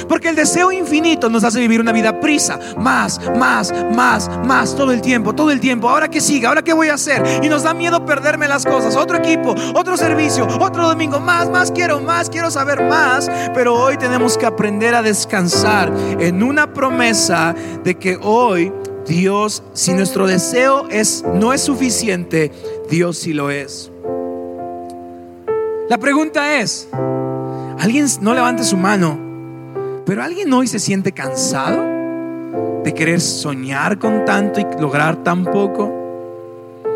Porque 0.08 0.30
el 0.30 0.36
deseo 0.36 0.72
infinito 0.72 1.30
nos 1.30 1.44
hace 1.44 1.60
vivir 1.60 1.82
una 1.82 1.92
vida 1.92 2.20
prisa, 2.20 2.60
más, 2.78 3.20
más, 3.38 3.74
más, 3.96 4.30
más, 4.46 4.76
todo 4.76 4.92
el 4.92 5.02
tiempo, 5.02 5.34
todo 5.34 5.52
el 5.52 5.60
tiempo. 5.60 5.90
Ahora 5.90 6.10
que 6.10 6.22
siga, 6.22 6.50
ahora 6.50 6.62
qué 6.62 6.74
voy 6.74 6.90
a 6.90 6.94
hacer. 6.94 7.24
Y 7.44 7.50
nos 7.50 7.64
da 7.64 7.74
miedo 7.74 8.06
perderme 8.06 8.48
las 8.48 8.66
cosas. 8.66 8.96
Otro 8.96 9.18
equipo, 9.18 9.56
otro 9.74 9.98
servicio, 9.98 10.48
otro 10.60 10.88
domingo, 10.88 11.20
más, 11.20 11.50
más 11.50 11.72
quiero, 11.72 12.00
más 12.02 12.30
quiero 12.30 12.52
saber 12.52 12.84
más. 12.84 13.30
Pero 13.54 13.76
hoy 13.76 13.98
tenemos 13.98 14.38
que 14.38 14.46
aprender 14.46 14.96
a 14.96 15.02
descansar 15.02 15.92
en 16.20 16.44
una 16.44 16.74
promesa 16.74 17.56
de 17.84 17.96
que 17.96 18.18
hoy 18.22 18.72
Dios, 19.08 19.64
si 19.74 19.94
nuestro 19.94 20.28
deseo 20.28 20.88
es, 20.90 21.24
no 21.34 21.54
es 21.54 21.62
suficiente, 21.62 22.52
Dios 22.90 23.18
sí 23.18 23.34
lo 23.34 23.50
es. 23.50 23.92
La 25.90 25.98
pregunta 25.98 26.60
es, 26.60 26.88
alguien 27.80 28.06
no 28.22 28.36
levante 28.36 28.64
su 28.64 28.78
mano, 28.78 29.18
pero 30.06 30.22
alguien 30.22 30.54
hoy 30.54 30.68
se 30.68 30.78
siente 30.78 31.14
cansado 31.14 31.84
de 32.84 32.94
querer 32.94 33.20
soñar 33.20 33.98
con 33.98 34.24
tanto 34.24 34.60
y 34.60 34.68
lograr 34.80 35.24
tan 35.24 35.46
poco. 35.46 35.92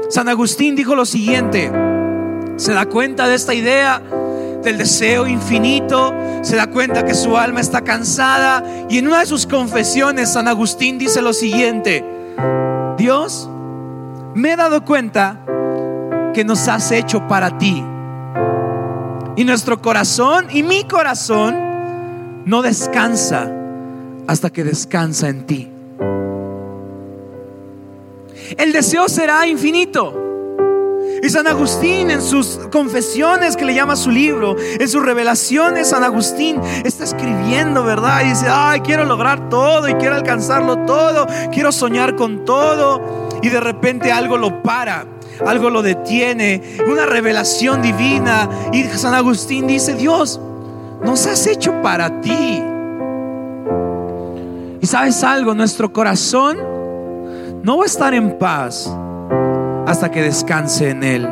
San 0.10 0.30
Agustín 0.30 0.76
dijo 0.76 0.94
lo 0.94 1.08
siguiente, 1.08 1.72
se 2.56 2.74
da 2.74 2.86
cuenta 2.86 3.28
de 3.28 3.34
esta 3.34 3.56
idea 3.56 4.00
del 4.62 4.78
deseo 4.78 5.26
infinito, 5.26 6.14
se 6.44 6.56
da 6.56 6.68
cuenta 6.68 7.04
que 7.04 7.16
su 7.16 7.36
alma 7.36 7.62
está 7.62 7.82
cansada 7.82 8.64
y 8.92 9.00
en 9.00 9.08
una 9.08 9.22
de 9.22 9.26
sus 9.26 9.48
confesiones 9.48 10.32
San 10.32 10.48
Agustín 10.48 11.00
dice 11.00 11.20
lo 11.24 11.34
siguiente, 11.34 12.06
Dios, 13.00 13.50
me 14.36 14.52
he 14.52 14.56
dado 14.56 14.86
cuenta 14.86 15.40
que 16.36 16.44
nos 16.44 16.68
has 16.68 16.92
hecho 16.92 17.28
para 17.28 17.58
ti. 17.58 17.84
Y 19.36 19.46
nuestro 19.46 19.82
corazón 19.82 20.48
y 20.52 20.64
mi 20.64 20.84
corazón 20.84 22.44
no 22.46 22.62
descansa 22.62 23.52
hasta 24.28 24.50
que 24.50 24.64
descansa 24.64 25.30
en 25.30 25.46
ti. 25.46 25.70
El 28.58 28.72
deseo 28.72 29.10
será 29.10 29.48
infinito. 29.48 30.20
Y 31.24 31.30
San 31.30 31.48
Agustín 31.48 32.12
en 32.12 32.22
sus 32.22 32.60
confesiones 32.72 33.56
que 33.56 33.64
le 33.64 33.74
llama 33.74 33.96
su 33.96 34.12
libro, 34.12 34.58
en 34.58 34.90
sus 34.90 35.02
revelaciones, 35.02 35.90
San 35.90 36.04
Agustín 36.04 36.60
está 36.84 37.06
escribiendo, 37.06 37.84
¿verdad? 37.84 38.24
Y 38.26 38.30
dice, 38.30 38.48
ay, 38.50 38.82
quiero 38.82 39.06
lograr 39.06 39.48
todo 39.48 39.88
y 39.88 39.94
quiero 39.96 40.16
alcanzarlo 40.16 40.80
todo, 40.80 41.26
quiero 41.52 41.72
soñar 41.72 42.16
con 42.16 42.44
todo. 42.44 43.30
Y 43.42 43.50
de 43.50 43.62
repente 43.62 44.12
algo 44.12 44.38
lo 44.38 44.62
para, 44.64 45.06
algo 45.46 45.70
lo 45.70 45.82
detiene, 45.82 46.62
una 46.90 47.06
revelación 47.06 47.82
divina. 47.82 48.50
Y 48.72 48.84
San 48.84 49.14
Agustín 49.14 49.68
dice, 49.68 49.96
Dios, 49.96 50.40
nos 51.04 51.26
has 51.28 51.48
hecho 51.48 51.82
para 51.82 52.22
ti. 52.22 52.64
Y 54.82 54.86
sabes 54.86 55.24
algo, 55.24 55.54
nuestro 55.54 55.94
corazón 55.94 56.58
no 57.64 57.78
va 57.78 57.84
a 57.84 57.88
estar 57.88 58.14
en 58.14 58.38
paz 58.38 58.94
hasta 59.88 60.12
que 60.12 60.22
descanse 60.22 60.90
en 60.90 61.04
Él. 61.04 61.30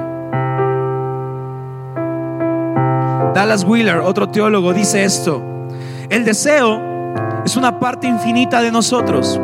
Dallas 3.33 3.63
Wheeler, 3.63 3.97
otro 3.97 4.29
teólogo, 4.29 4.73
dice 4.73 5.03
esto. 5.03 5.41
El 6.09 6.25
deseo 6.25 6.79
es 7.45 7.55
una 7.55 7.79
parte 7.79 8.07
infinita 8.07 8.61
de 8.61 8.71
nosotros, 8.71 9.39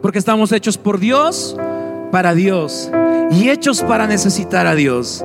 porque 0.00 0.18
estamos 0.18 0.52
hechos 0.52 0.78
por 0.78 0.98
Dios, 0.98 1.56
para 2.12 2.34
Dios, 2.34 2.90
y 3.30 3.48
hechos 3.48 3.82
para 3.82 4.06
necesitar 4.06 4.66
a 4.66 4.74
Dios, 4.74 5.24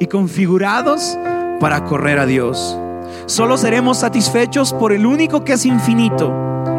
y 0.00 0.06
configurados 0.06 1.16
para 1.60 1.84
correr 1.84 2.18
a 2.18 2.26
Dios. 2.26 2.76
Solo 3.26 3.58
seremos 3.58 3.98
satisfechos 3.98 4.72
por 4.72 4.92
el 4.92 5.04
único 5.04 5.44
que 5.44 5.52
es 5.52 5.66
infinito, 5.66 6.32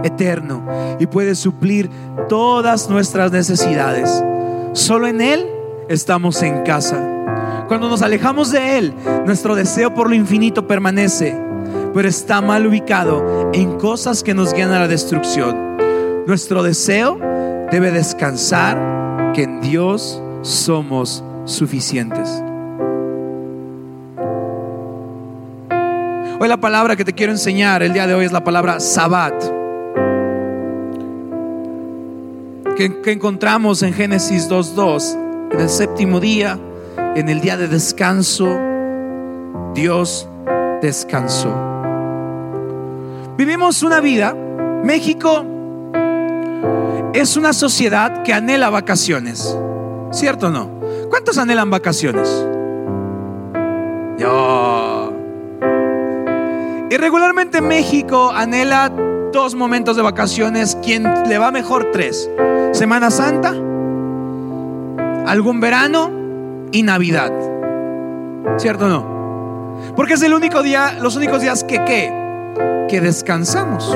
eterno, 0.03 0.65
y 0.99 1.05
puede 1.05 1.35
suplir 1.35 1.89
todas 2.27 2.89
nuestras 2.89 3.31
necesidades. 3.31 4.23
Solo 4.73 5.07
en 5.07 5.21
Él 5.21 5.47
estamos 5.87 6.41
en 6.41 6.63
casa. 6.63 6.97
Cuando 7.67 7.89
nos 7.89 8.01
alejamos 8.01 8.51
de 8.51 8.79
Él, 8.79 8.93
nuestro 9.27 9.55
deseo 9.55 9.93
por 9.93 10.09
lo 10.09 10.15
infinito 10.15 10.67
permanece, 10.67 11.39
pero 11.93 12.09
está 12.09 12.41
mal 12.41 12.65
ubicado 12.65 13.51
en 13.53 13.77
cosas 13.77 14.23
que 14.23 14.33
nos 14.33 14.51
guían 14.51 14.71
a 14.71 14.79
la 14.79 14.87
destrucción. 14.87 15.77
Nuestro 16.25 16.63
deseo 16.63 17.19
debe 17.71 17.91
descansar 17.91 19.02
que 19.33 19.43
en 19.43 19.61
Dios 19.61 20.21
somos 20.41 21.23
suficientes. 21.45 22.29
Hoy 26.39 26.49
la 26.49 26.57
palabra 26.57 26.95
que 26.95 27.05
te 27.05 27.13
quiero 27.13 27.31
enseñar 27.31 27.83
el 27.83 27.93
día 27.93 28.05
de 28.05 28.13
hoy 28.13 28.25
es 28.25 28.31
la 28.31 28.43
palabra 28.43 28.79
Sabbat. 28.79 29.33
que, 32.75 33.11
encontramos 33.11 33.83
en 33.83 33.93
Génesis 33.93 34.49
2.2. 34.49 35.51
En 35.53 35.59
el 35.59 35.69
séptimo 35.69 36.19
día, 36.19 36.59
en 37.15 37.29
el 37.29 37.41
día 37.41 37.57
de 37.57 37.67
descanso, 37.67 38.49
Dios 39.75 40.27
descansó. 40.81 41.53
Vivimos 43.37 43.83
una 43.83 43.99
vida, 43.99 44.35
México 44.83 45.45
es 47.13 47.37
una 47.37 47.53
sociedad 47.53 48.23
que 48.23 48.33
anhela 48.33 48.69
vacaciones, 48.71 49.55
¿cierto 50.11 50.47
o 50.47 50.49
no? 50.49 50.69
¿Cuántos 51.09 51.37
anhelan 51.37 51.69
vacaciones? 51.69 52.27
Yo. 54.17 55.13
Y 56.89 56.97
regularmente 56.97 57.61
México 57.61 58.31
anhela 58.31 58.91
dos 59.31 59.53
momentos 59.55 59.95
de 59.95 60.01
vacaciones, 60.01 60.75
quien 60.83 61.03
le 61.27 61.37
va 61.37 61.51
mejor 61.51 61.91
tres. 61.91 62.29
Semana 62.71 63.11
Santa, 63.11 63.49
algún 65.27 65.59
verano 65.59 66.09
y 66.71 66.81
Navidad. 66.81 67.31
¿Cierto 68.57 68.85
o 68.85 68.89
no? 68.89 69.93
Porque 69.95 70.13
es 70.13 70.21
el 70.23 70.33
único 70.33 70.63
día, 70.63 70.97
los 70.99 71.15
únicos 71.15 71.41
días 71.41 71.63
que 71.63 71.83
qué? 71.85 72.11
Que 72.89 73.01
descansamos. 73.01 73.95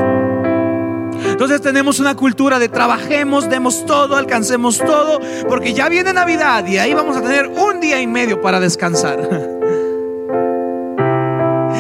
Entonces 1.26 1.62
tenemos 1.62 2.00
una 2.00 2.16
cultura 2.16 2.60
de 2.60 2.70
trabajemos, 2.70 3.50
demos 3.50 3.86
todo, 3.86 4.16
alcancemos 4.16 4.78
todo, 4.78 5.20
porque 5.48 5.74
ya 5.74 5.90
viene 5.90 6.14
Navidad 6.14 6.66
y 6.68 6.78
ahí 6.78 6.94
vamos 6.94 7.18
a 7.18 7.22
tener 7.22 7.48
un 7.48 7.80
día 7.80 8.02
y 8.02 8.08
medio 8.08 8.42
para 8.42 8.60
descansar. 8.60 9.18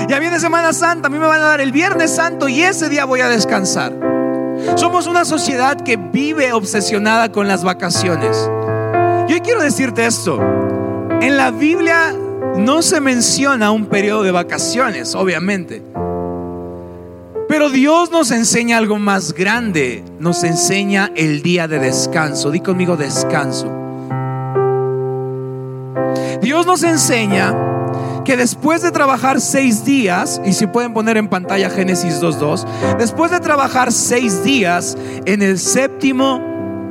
Ya 0.08 0.20
viene 0.20 0.40
Semana 0.40 0.72
Santa, 0.72 1.08
a 1.08 1.10
mí 1.10 1.20
me 1.20 1.28
van 1.28 1.42
a 1.42 1.46
dar 1.46 1.60
el 1.60 1.74
Viernes 1.74 2.16
Santo 2.16 2.48
y 2.48 2.62
ese 2.62 2.88
día 2.88 3.04
voy 3.04 3.20
a 3.20 3.28
descansar. 3.28 3.92
Somos 4.76 5.06
una 5.06 5.26
sociedad 5.26 5.82
que 5.82 5.98
vive 5.98 6.54
obsesionada 6.54 7.32
con 7.32 7.50
las 7.50 7.64
vacaciones. 7.64 8.38
Yo 9.28 9.42
quiero 9.44 9.62
decirte 9.62 10.06
esto. 10.06 10.40
En 11.22 11.36
la 11.36 11.52
Biblia 11.52 12.14
no 12.56 12.82
se 12.82 13.02
menciona 13.02 13.72
un 13.72 13.88
periodo 13.88 14.24
de 14.24 14.32
vacaciones, 14.32 15.14
obviamente. 15.14 15.84
Pero 17.48 17.70
Dios 17.70 18.12
nos 18.12 18.32
enseña 18.32 18.78
algo 18.78 19.00
más 19.00 19.34
grande. 19.34 20.04
Nos 20.20 20.44
enseña 20.44 21.12
el 21.16 21.42
día 21.42 21.68
de 21.68 21.80
descanso. 21.80 22.52
Di 22.52 22.60
conmigo 22.60 22.98
descanso. 22.98 23.72
Dios 26.42 26.66
nos 26.66 26.84
enseña 26.84 27.56
que 28.26 28.36
después 28.36 28.82
de 28.82 28.92
trabajar 28.92 29.40
seis 29.40 29.86
días, 29.86 30.42
y 30.46 30.52
si 30.52 30.68
pueden 30.68 30.94
poner 30.94 31.16
en 31.16 31.30
pantalla 31.30 31.70
Génesis 31.70 32.22
2.2, 32.22 32.98
después 32.98 33.32
de 33.32 33.40
trabajar 33.40 33.94
seis 33.94 34.44
días, 34.44 34.98
en 35.26 35.42
el 35.42 35.58
séptimo 35.58 36.42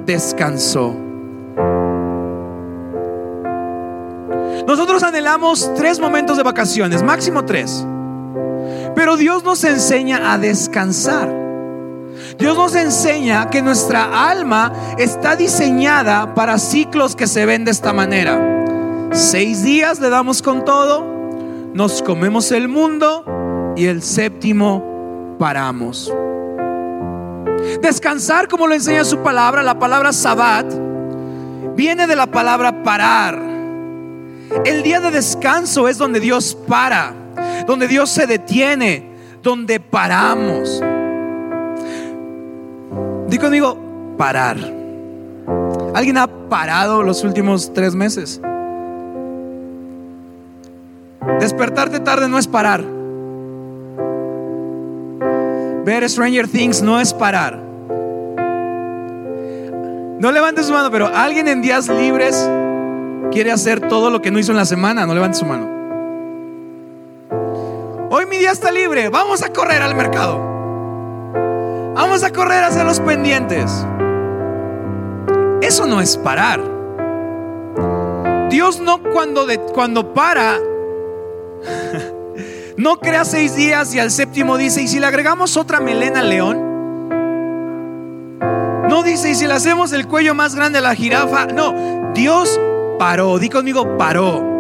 descansó. 0.07 0.97
Nosotros 4.67 5.03
anhelamos 5.03 5.71
tres 5.75 6.01
momentos 6.01 6.39
de 6.39 6.43
vacaciones, 6.43 7.03
máximo 7.03 7.45
tres. 7.45 7.87
Pero 9.07 9.17
Dios 9.17 9.45
nos 9.45 9.63
enseña 9.63 10.33
a 10.33 10.37
descansar. 10.37 11.33
Dios 12.39 12.57
nos 12.57 12.75
enseña 12.75 13.51
que 13.51 13.63
nuestra 13.63 14.29
alma 14.29 14.73
está 14.99 15.37
diseñada 15.37 16.35
para 16.35 16.59
ciclos 16.59 17.15
que 17.15 17.29
se 17.29 17.47
ven 17.47 17.65
de 17.65 17.71
esta 17.71 17.93
manera. 17.93 18.65
Seis 19.13 19.63
días 19.63 20.01
le 20.01 20.11
damos 20.11 20.43
con 20.43 20.65
todo, 20.65 21.05
nos 21.73 22.03
comemos 22.03 22.51
el 22.51 22.67
mundo 22.67 23.75
y 23.77 23.87
el 23.87 24.03
séptimo 24.03 25.37
paramos. 25.39 26.13
Descansar, 27.81 28.49
como 28.49 28.67
lo 28.67 28.75
enseña 28.75 29.05
su 29.05 29.19
palabra, 29.19 29.63
la 29.63 29.79
palabra 29.79 30.13
sabbat, 30.13 30.67
viene 31.77 32.09
de 32.09 32.17
la 32.17 32.27
palabra 32.27 32.83
parar. 32.83 33.41
El 34.65 34.83
día 34.83 34.99
de 34.99 35.13
descanso 35.13 35.87
es 35.87 35.97
donde 35.97 36.19
Dios 36.19 36.59
para, 36.67 37.15
donde 37.67 37.89
Dios 37.89 38.11
se 38.11 38.27
detiene, 38.27 39.11
donde 39.43 39.81
paramos. 39.81 40.83
Digo 43.29 43.43
conmigo, 43.43 43.77
parar. 44.17 44.57
¿Alguien 45.95 46.19
ha 46.19 46.27
parado 46.49 47.03
los 47.03 47.25
últimos 47.25 47.73
tres 47.73 47.95
meses? 47.95 48.41
Despertarte 51.41 52.01
tarde 52.01 52.29
no 52.29 52.39
es 52.39 52.47
parar. 52.47 52.85
Ver 55.85 56.09
Stranger 56.09 56.49
Things 56.49 56.83
no 56.83 57.01
es 57.01 57.15
parar. 57.15 57.59
No 60.19 60.33
levante 60.33 60.63
su 60.63 60.73
mano, 60.73 60.91
pero 60.91 61.09
alguien 61.09 61.47
en 61.47 61.63
días 61.63 61.89
libres 61.89 62.49
quiere 63.31 63.53
hacer 63.53 63.87
todo 63.89 64.11
lo 64.11 64.23
que 64.23 64.31
no 64.31 64.39
hizo 64.39 64.53
en 64.53 64.57
la 64.57 64.65
semana. 64.65 65.07
No 65.07 65.15
levante 65.15 65.39
su 65.39 65.45
mano. 65.45 65.76
Mi 68.37 68.41
día 68.41 68.53
está 68.53 68.71
libre. 68.71 69.09
Vamos 69.09 69.43
a 69.43 69.51
correr 69.51 69.81
al 69.81 69.95
mercado. 69.95 70.39
Vamos 71.95 72.23
a 72.23 72.31
correr 72.31 72.65
a 72.65 72.67
hacer 72.67 72.85
los 72.85 73.01
pendientes. 73.01 73.87
Eso 75.63 75.87
no 75.87 76.03
es 76.03 76.19
parar. 76.19 76.61
Dios 78.51 78.79
no 78.79 79.03
cuando, 79.03 79.47
de, 79.47 79.59
cuando 79.59 80.13
para, 80.13 80.59
no 82.77 83.01
crea 83.01 83.25
seis 83.25 83.57
días 83.57 83.95
y 83.95 84.01
al 84.01 84.11
séptimo 84.11 84.59
dice, 84.59 84.83
¿y 84.83 84.89
si 84.89 85.01
le 85.01 85.07
agregamos 85.07 85.57
otra 85.57 85.81
melena 85.81 86.21
al 86.21 86.29
león? 86.29 86.59
No 88.87 89.03
dice, 89.03 89.31
¿y 89.31 89.35
si 89.35 89.47
le 89.47 89.55
hacemos 89.55 89.95
el 89.95 90.07
cuello 90.07 90.35
más 90.35 90.55
grande 90.55 90.81
a 90.81 90.83
la 90.83 90.95
jirafa? 90.95 91.47
No, 91.47 92.13
Dios 92.13 92.61
paró, 92.99 93.39
di 93.39 93.49
conmigo, 93.49 93.97
paró. 93.97 94.56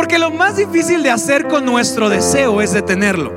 Porque 0.00 0.18
lo 0.18 0.30
más 0.30 0.56
difícil 0.56 1.02
de 1.02 1.10
hacer 1.10 1.46
con 1.46 1.66
nuestro 1.66 2.08
deseo 2.08 2.62
es 2.62 2.72
detenerlo. 2.72 3.34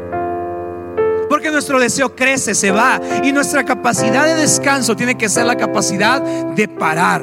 Porque 1.27 1.51
nuestro 1.51 1.77
deseo 1.77 2.15
crece, 2.15 2.55
se 2.55 2.71
va. 2.71 3.01
Y 3.21 3.33
nuestra 3.33 3.65
capacidad 3.65 4.25
de 4.25 4.35
descanso 4.35 4.95
tiene 4.95 5.17
que 5.17 5.27
ser 5.27 5.45
la 5.45 5.57
capacidad 5.57 6.21
de 6.21 6.69
parar. 6.69 7.21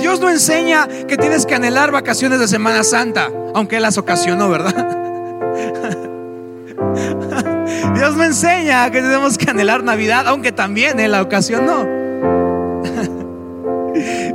Dios 0.00 0.18
no 0.18 0.30
enseña 0.30 0.88
que 1.06 1.16
tienes 1.16 1.46
que 1.46 1.54
anhelar 1.54 1.92
vacaciones 1.92 2.40
de 2.40 2.48
Semana 2.48 2.82
Santa, 2.82 3.30
aunque 3.54 3.76
Él 3.76 3.82
las 3.82 3.98
ocasionó, 3.98 4.50
¿verdad? 4.50 4.74
Dios 7.94 8.16
no 8.16 8.24
enseña 8.24 8.90
que 8.90 9.00
tenemos 9.00 9.38
que 9.38 9.48
anhelar 9.48 9.84
Navidad, 9.84 10.26
aunque 10.26 10.50
también 10.50 10.98
Él 10.98 11.12
la 11.12 11.22
ocasionó. 11.22 12.03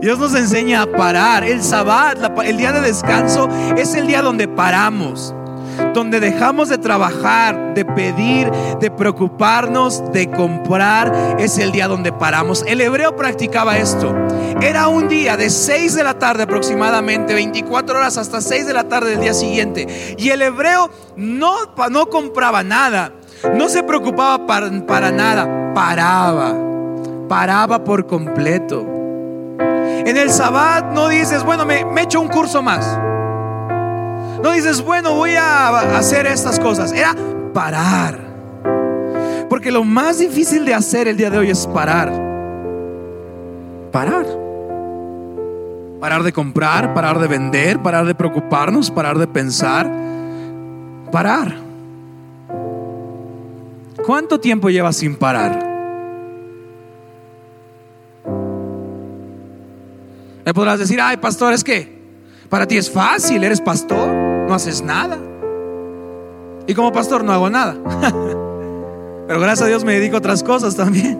Dios 0.01 0.17
nos 0.17 0.33
enseña 0.33 0.83
a 0.83 0.85
parar. 0.85 1.43
El 1.43 1.61
sabbat, 1.61 2.17
el 2.45 2.57
día 2.57 2.71
de 2.71 2.81
descanso, 2.81 3.49
es 3.77 3.95
el 3.95 4.07
día 4.07 4.21
donde 4.21 4.47
paramos. 4.47 5.35
Donde 5.93 6.19
dejamos 6.19 6.69
de 6.69 6.77
trabajar, 6.77 7.73
de 7.73 7.85
pedir, 7.85 8.51
de 8.79 8.91
preocuparnos, 8.91 10.11
de 10.11 10.29
comprar, 10.29 11.37
es 11.39 11.57
el 11.57 11.71
día 11.71 11.87
donde 11.87 12.11
paramos. 12.11 12.63
El 12.67 12.81
hebreo 12.81 13.15
practicaba 13.15 13.77
esto. 13.77 14.13
Era 14.61 14.89
un 14.89 15.07
día 15.07 15.37
de 15.37 15.49
6 15.49 15.95
de 15.95 16.03
la 16.03 16.19
tarde 16.19 16.43
aproximadamente, 16.43 17.33
24 17.33 17.97
horas 17.97 18.17
hasta 18.17 18.41
6 18.41 18.67
de 18.67 18.73
la 18.73 18.85
tarde 18.85 19.11
del 19.11 19.21
día 19.21 19.33
siguiente. 19.33 20.15
Y 20.17 20.29
el 20.29 20.41
hebreo 20.41 20.89
no, 21.15 21.55
no 21.89 22.07
compraba 22.07 22.61
nada, 22.61 23.13
no 23.55 23.69
se 23.69 23.83
preocupaba 23.83 24.45
para, 24.45 24.69
para 24.85 25.11
nada, 25.11 25.73
paraba, 25.73 26.55
paraba 27.29 27.83
por 27.85 28.05
completo. 28.05 28.98
En 30.05 30.17
el 30.17 30.29
Sabbat 30.29 30.91
no 30.93 31.07
dices, 31.07 31.43
bueno, 31.43 31.65
me, 31.65 31.85
me 31.85 32.03
echo 32.03 32.21
un 32.21 32.27
curso 32.27 32.61
más. 32.61 32.97
No 34.41 34.51
dices, 34.51 34.81
bueno, 34.81 35.15
voy 35.15 35.35
a 35.35 35.97
hacer 35.97 36.25
estas 36.25 36.59
cosas. 36.59 36.93
Era 36.93 37.15
parar. 37.53 38.19
Porque 39.49 39.71
lo 39.71 39.83
más 39.83 40.19
difícil 40.19 40.63
de 40.63 40.73
hacer 40.73 41.07
el 41.07 41.17
día 41.17 41.29
de 41.29 41.37
hoy 41.37 41.49
es 41.49 41.67
parar. 41.67 42.11
Parar. 43.91 44.25
Parar 45.99 46.23
de 46.23 46.31
comprar, 46.31 46.93
parar 46.93 47.19
de 47.19 47.27
vender, 47.27 47.81
parar 47.81 48.05
de 48.05 48.15
preocuparnos, 48.15 48.89
parar 48.89 49.17
de 49.17 49.27
pensar. 49.27 49.91
Parar. 51.11 51.55
¿Cuánto 54.05 54.39
tiempo 54.39 54.69
llevas 54.69 54.95
sin 54.95 55.15
parar? 55.15 55.68
Me 60.49 60.53
podrás 60.55 60.79
decir, 60.79 60.99
ay, 60.99 61.17
pastor, 61.17 61.53
es 61.53 61.63
que 61.63 62.01
para 62.49 62.65
ti 62.65 62.75
es 62.75 62.89
fácil, 62.89 63.43
eres 63.43 63.61
pastor, 63.61 64.09
no 64.09 64.51
haces 64.51 64.81
nada. 64.81 65.15
Y 66.65 66.73
como 66.73 66.91
pastor 66.91 67.23
no 67.23 67.31
hago 67.31 67.51
nada. 67.51 67.75
Pero 69.27 69.39
gracias 69.39 69.61
a 69.61 69.67
Dios 69.67 69.83
me 69.83 69.93
dedico 69.93 70.15
a 70.15 70.17
otras 70.17 70.41
cosas 70.41 70.75
también. 70.75 71.19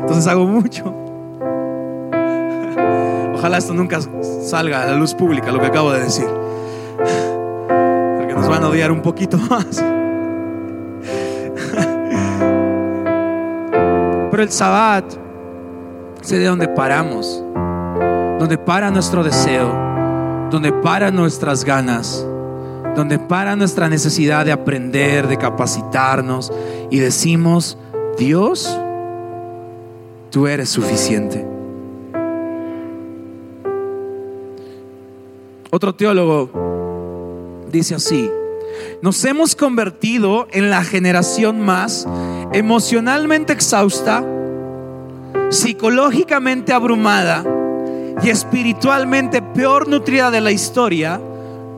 Entonces 0.00 0.26
hago 0.26 0.46
mucho. 0.46 0.84
Ojalá 3.34 3.58
esto 3.58 3.74
nunca 3.74 3.98
salga 4.42 4.84
a 4.84 4.86
la 4.86 4.94
luz 4.94 5.12
pública, 5.12 5.52
lo 5.52 5.60
que 5.60 5.66
acabo 5.66 5.92
de 5.92 6.04
decir. 6.04 6.26
Porque 6.96 8.32
nos 8.32 8.48
van 8.48 8.64
a 8.64 8.68
odiar 8.68 8.90
un 8.90 9.02
poquito 9.02 9.36
más. 9.36 9.84
Pero 14.30 14.42
el 14.42 14.50
sabbat 14.50 15.12
es 16.22 16.30
de 16.30 16.46
donde 16.46 16.68
paramos 16.68 17.44
donde 18.44 18.58
para 18.58 18.90
nuestro 18.90 19.24
deseo, 19.24 19.72
donde 20.50 20.70
para 20.70 21.10
nuestras 21.10 21.64
ganas, 21.64 22.26
donde 22.94 23.18
para 23.18 23.56
nuestra 23.56 23.88
necesidad 23.88 24.44
de 24.44 24.52
aprender, 24.52 25.28
de 25.28 25.38
capacitarnos 25.38 26.52
y 26.90 26.98
decimos, 26.98 27.78
Dios, 28.18 28.78
tú 30.30 30.46
eres 30.46 30.68
suficiente. 30.68 31.42
Otro 35.70 35.94
teólogo 35.94 36.50
dice 37.72 37.94
así, 37.94 38.30
nos 39.00 39.24
hemos 39.24 39.56
convertido 39.56 40.48
en 40.50 40.68
la 40.68 40.84
generación 40.84 41.62
más 41.62 42.06
emocionalmente 42.52 43.54
exhausta, 43.54 44.22
psicológicamente 45.48 46.74
abrumada, 46.74 47.42
y 48.22 48.30
espiritualmente 48.30 49.42
peor 49.42 49.88
nutrida 49.88 50.30
de 50.30 50.40
la 50.40 50.52
historia 50.52 51.20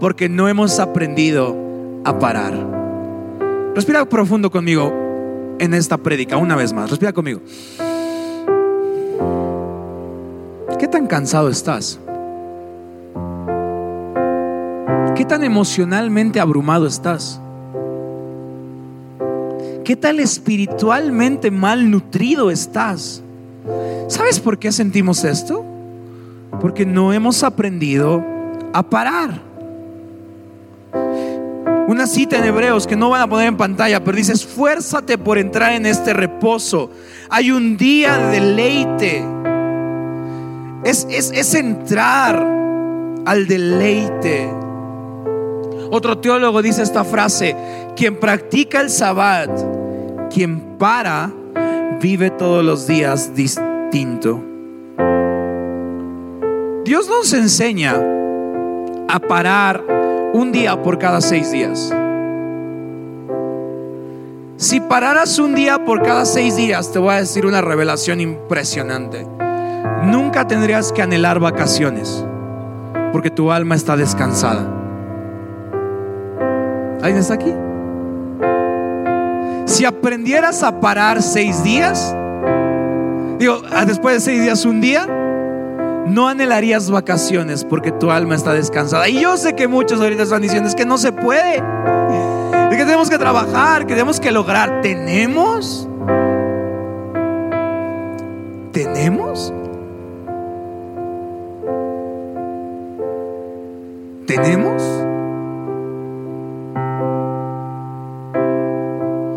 porque 0.01 0.29
no 0.29 0.49
hemos 0.49 0.79
aprendido 0.79 1.57
a 2.05 2.19
parar. 2.19 2.55
Respira 3.75 4.05
profundo 4.07 4.51
conmigo 4.51 4.93
en 5.59 5.75
esta 5.75 5.99
prédica, 5.99 6.37
una 6.37 6.57
vez 6.57 6.73
más. 6.73 6.91
Respira 6.91 7.13
conmigo. 7.13 7.41
¿Qué 10.79 10.89
tan 10.89 11.07
cansado 11.07 11.49
estás? 11.49 11.99
¿Qué 15.15 15.25
tan 15.25 15.43
emocionalmente 15.43 16.41
abrumado 16.41 16.87
estás? 16.87 17.41
¿Qué 19.85 19.97
tal 19.97 20.21
espiritualmente 20.21 21.51
malnutrido 21.51 22.51
estás? 22.51 23.23
¿Sabes 24.09 24.41
por 24.41 24.59
qué 24.59 24.73
sentimos 24.73 25.25
esto? 25.25 25.65
Porque 26.67 26.85
no 26.85 27.13
hemos 27.13 27.45
aprendido 27.45 28.25
a 28.73 28.83
parar. 28.83 29.41
Una 31.87 32.09
cita 32.09 32.39
en 32.39 32.43
Hebreos 32.43 32.89
que 32.89 32.97
no 32.97 33.09
van 33.09 33.23
a 33.23 33.29
poner 33.29 33.47
en 33.47 33.57
pantalla, 33.57 34.03
pero 34.03 34.17
dice, 34.17 34.33
esfuérzate 34.33 35.17
por 35.17 35.39
entrar 35.39 35.75
en 35.75 35.87
este 35.87 36.13
reposo. 36.13 36.91
Hay 37.31 37.53
un 37.53 37.77
día 37.77 38.19
de 38.19 38.41
deleite. 38.41 39.25
Es, 40.83 41.07
es 41.09 41.55
entrar 41.55 42.45
al 43.25 43.47
deleite. 43.47 44.53
Otro 45.93 46.19
teólogo 46.19 46.63
dice 46.63 46.83
esta 46.83 47.05
frase, 47.05 47.55
quien 47.95 48.19
practica 48.19 48.81
el 48.81 48.91
sabbat, 48.91 49.51
quien 50.35 50.77
para, 50.79 51.31
vive 52.01 52.31
todos 52.31 52.65
los 52.65 52.89
días 52.89 53.37
distinto. 53.37 54.56
Dios 56.87 57.09
nos 57.09 57.33
enseña 57.33 57.97
a 59.09 59.19
parar 59.19 59.83
un 60.33 60.53
día 60.53 60.81
por 60.85 61.01
cada 61.01 61.21
seis 61.21 61.51
días. 61.51 61.93
Si 64.57 64.79
pararas 64.79 65.41
un 65.41 65.57
día 65.57 65.85
por 65.85 66.05
cada 66.05 66.25
seis 66.25 66.55
días, 66.55 66.93
te 66.93 67.01
voy 67.01 67.15
a 67.15 67.17
decir 67.17 67.45
una 67.45 67.61
revelación 67.61 68.21
impresionante. 68.21 69.27
Nunca 70.05 70.47
tendrías 70.47 70.93
que 70.93 71.03
anhelar 71.03 71.41
vacaciones, 71.41 72.25
porque 73.11 73.31
tu 73.31 73.51
alma 73.51 73.75
está 73.75 73.97
descansada. 73.97 74.73
¿Alguien 77.03 77.19
está 77.19 77.35
aquí? 77.35 77.53
Si 79.65 79.85
aprendieras 79.85 80.63
a 80.63 80.79
parar 80.79 81.21
seis 81.21 81.65
días, 81.65 82.15
digo, 83.41 83.61
ah, 83.73 83.85
después 83.85 84.15
de 84.15 84.21
seis 84.21 84.41
días 84.41 84.65
un 84.65 84.81
día, 84.81 85.09
no 86.07 86.29
anhelarías 86.29 86.91
vacaciones 86.91 87.65
porque 87.65 87.93
tu 87.93 88.11
alma 88.11 88.35
está 88.35 88.53
descansada. 88.53 89.09
Y 89.09 89.21
yo 89.21 89.37
sé 89.37 89.55
que 89.55 89.69
muchos 89.69 90.01
ahorita 90.01 90.23
están 90.23 90.43
diciendo 90.43 90.69
es 90.69 90.75
que 90.75 90.87
no 90.87 90.99
se 90.99 91.13
puede. 91.13 91.57
Es 91.57 92.77
que 92.77 92.85
tenemos 92.85 93.11
que 93.11 93.19
trabajar, 93.19 93.87
que 93.87 93.95
tenemos 93.95 94.21
que 94.21 94.31
lograr. 94.31 94.81
¿Tenemos? 94.83 95.89
¿Tenemos? 98.73 99.53
¿Tenemos? 104.27 104.83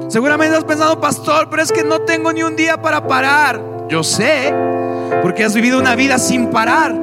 Seguramente 0.10 0.58
has 0.58 0.64
pensado, 0.64 1.00
pastor, 1.00 1.50
pero 1.52 1.62
es 1.62 1.72
que 1.72 1.84
no 1.84 2.00
tengo 2.00 2.34
ni 2.34 2.42
un 2.42 2.56
día 2.56 2.82
para 2.82 3.08
parar. 3.08 3.62
Yo 3.88 4.04
sé, 4.04 4.52
porque 5.22 5.44
has 5.44 5.54
vivido 5.54 5.80
una 5.80 5.96
vida 5.96 6.18
sin 6.18 6.48
parar. 6.48 6.96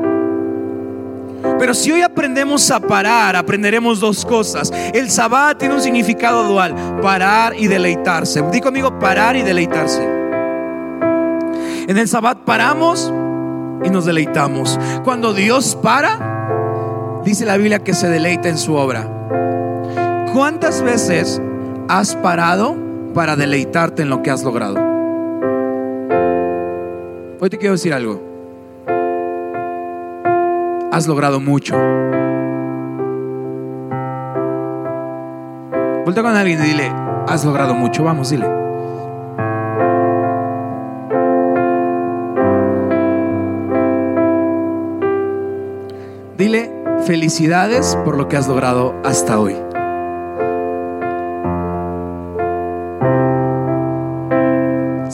Pero 1.59 1.75
si 1.75 1.93
hoy 1.93 2.03
aprendemos 2.03 2.71
a 2.71 2.81
parar, 2.81 3.37
aprenderemos 3.37 4.01
dos 4.01 4.25
cosas. 4.25 4.73
El 4.93 5.11
sabbat 5.11 5.59
tiene 5.59 5.75
un 5.75 5.81
significado 5.81 6.45
dual, 6.45 6.75
parar 7.01 7.55
y 7.57 7.67
deleitarse. 7.67 8.43
Di 8.51 8.61
conmigo, 8.61 8.99
parar 8.99 9.37
y 9.37 9.43
deleitarse. 9.43 10.03
En 11.89 11.97
el 11.97 12.09
sabbat 12.09 12.39
paramos 12.39 13.13
y 13.85 13.91
nos 13.91 14.05
deleitamos. 14.05 14.79
Cuando 15.05 15.33
Dios 15.33 15.79
para, 15.81 17.23
dice 17.25 17.47
la 17.47 17.57
Biblia 17.57 17.79
que 17.79 17.95
se 17.95 18.09
deleita 18.09 18.49
en 18.49 18.59
su 18.59 18.75
obra. 18.75 19.09
¿Cuántas 20.35 20.83
veces 20.83 21.41
has 21.89 22.17
parado 22.17 22.77
para 23.15 23.37
deleitarte 23.37 24.03
en 24.03 24.11
lo 24.11 24.23
que 24.23 24.31
has 24.31 24.43
logrado? 24.43 24.86
Hoy 27.39 27.51
te 27.51 27.59
quiero 27.59 27.75
decir 27.75 27.93
algo. 27.93 28.19
Has 30.91 31.07
logrado 31.07 31.39
mucho. 31.39 31.77
Vuelta 36.05 36.23
con 36.23 36.35
alguien 36.35 36.61
y 36.63 36.69
dile, 36.69 36.93
has 37.29 37.45
logrado 37.45 37.75
mucho. 37.75 38.05
Vamos, 38.05 38.31
dile. 38.31 38.47
Dile 46.39 46.73
felicidades 47.05 47.97
por 48.05 48.17
lo 48.17 48.29
que 48.29 48.39
has 48.39 48.49
logrado 48.49 48.95
hasta 49.05 49.39
hoy. 49.39 49.66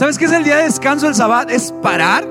¿Sabes 0.03 0.19
qué 0.19 0.25
es 0.25 0.33
el 0.33 0.43
día 0.43 0.57
de 0.57 0.65
descanso 0.65 1.07
del 1.07 1.15
sabbat? 1.15 1.49
Es 1.49 1.73
parar, 1.81 2.27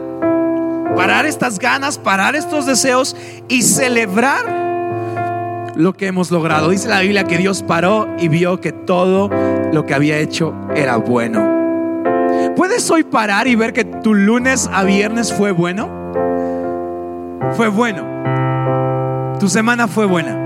parar 0.93 1.25
estas 1.25 1.57
ganas, 1.57 1.97
parar 1.97 2.35
estos 2.35 2.65
deseos 2.65 3.15
y 3.47 3.61
celebrar 3.61 5.71
lo 5.77 5.93
que 5.93 6.07
hemos 6.07 6.31
logrado. 6.31 6.67
Dice 6.67 6.89
la 6.89 6.99
Biblia 6.99 7.23
que 7.23 7.37
Dios 7.37 7.63
paró 7.63 8.13
y 8.19 8.27
vio 8.27 8.59
que 8.59 8.73
todo 8.73 9.29
lo 9.71 9.85
que 9.85 9.93
había 9.93 10.17
hecho 10.17 10.53
era 10.75 10.97
bueno. 10.97 11.49
¿Puedes 12.57 12.91
hoy 12.91 13.05
parar 13.05 13.47
y 13.47 13.55
ver 13.55 13.71
que 13.71 13.85
tu 13.85 14.15
lunes 14.15 14.69
a 14.73 14.83
viernes 14.83 15.31
fue 15.31 15.51
bueno? 15.51 16.11
Fue 17.53 17.69
bueno. 17.69 19.37
Tu 19.39 19.47
semana 19.47 19.87
fue 19.87 20.07
buena. 20.07 20.37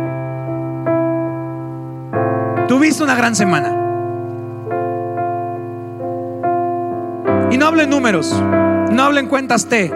Tuviste 2.68 3.04
una 3.04 3.16
gran 3.16 3.36
semana. 3.36 3.75
No 7.66 7.72
números, 7.88 8.32
no 8.92 9.02
hablen 9.02 9.26
cuentas 9.26 9.66
T. 9.66 9.92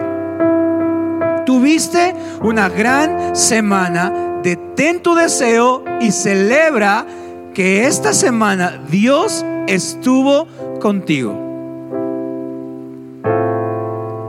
Tuviste 1.46 2.16
una 2.42 2.68
gran 2.68 3.36
semana, 3.36 4.40
detén 4.42 5.00
tu 5.00 5.14
deseo 5.14 5.84
y 6.00 6.10
celebra 6.10 7.06
que 7.54 7.86
esta 7.86 8.12
semana 8.12 8.82
Dios 8.90 9.46
estuvo 9.68 10.48
contigo. 10.80 11.32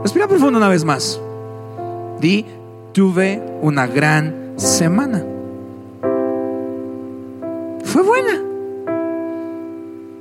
Respira 0.04 0.28
profundo 0.28 0.58
una 0.58 0.68
vez 0.68 0.84
más. 0.84 1.20
Di, 2.20 2.46
tuve 2.92 3.42
una 3.60 3.88
gran 3.88 4.52
semana. 4.54 5.24
Fue 7.84 8.02
buena. 8.02 8.40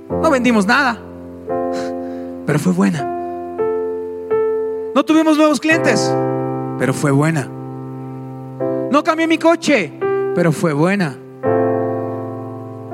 No 0.10 0.31
vendimos 0.31 0.65
nada 0.65 1.11
pero 2.45 2.60
fue 2.60 2.73
buena. 2.73 3.04
No 4.93 5.04
tuvimos 5.06 5.38
nuevos 5.38 5.60
clientes, 5.60 6.13
pero 6.77 6.93
fue 6.93 7.12
buena. 7.12 7.47
No 8.91 9.04
cambié 9.04 9.27
mi 9.27 9.38
coche, 9.38 9.93
pero 10.36 10.51
fue 10.51 10.73
buena. 10.73 11.17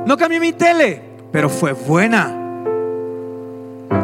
No 0.06 0.16
cambié 0.18 0.40
mi 0.40 0.54
tele, 0.54 1.02
pero 1.32 1.50
fue 1.50 1.74
buena. 1.74 2.34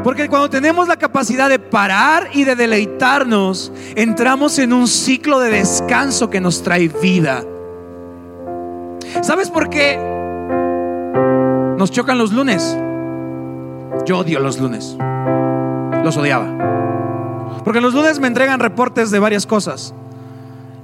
Porque 0.04 0.28
cuando 0.28 0.50
tenemos 0.50 0.88
la 0.88 0.98
capacidad 0.98 1.50
de 1.50 1.60
parar 1.60 2.30
y 2.34 2.44
de 2.46 2.56
deleitarnos, 2.56 3.72
entramos 3.96 4.58
en 4.60 4.74
un 4.74 4.88
ciclo 4.88 5.40
de 5.40 5.52
descanso 5.52 6.30
que 6.30 6.42
nos 6.42 6.64
trae 6.64 6.88
vida. 6.88 7.44
¿Sabes 9.22 9.50
por 9.50 9.70
qué 9.70 9.98
nos 11.78 11.92
chocan 11.92 12.18
los 12.18 12.34
lunes? 12.34 12.78
Yo 14.06 14.20
odio 14.20 14.40
los 14.40 14.60
lunes 14.60 14.98
los 16.04 16.18
odiaba. 16.18 17.62
Porque 17.64 17.82
los 17.82 17.94
lunes 17.94 18.20
me 18.20 18.28
entregan 18.28 18.60
reportes 18.60 19.10
de 19.12 19.20
varias 19.20 19.46
cosas. 19.46 19.94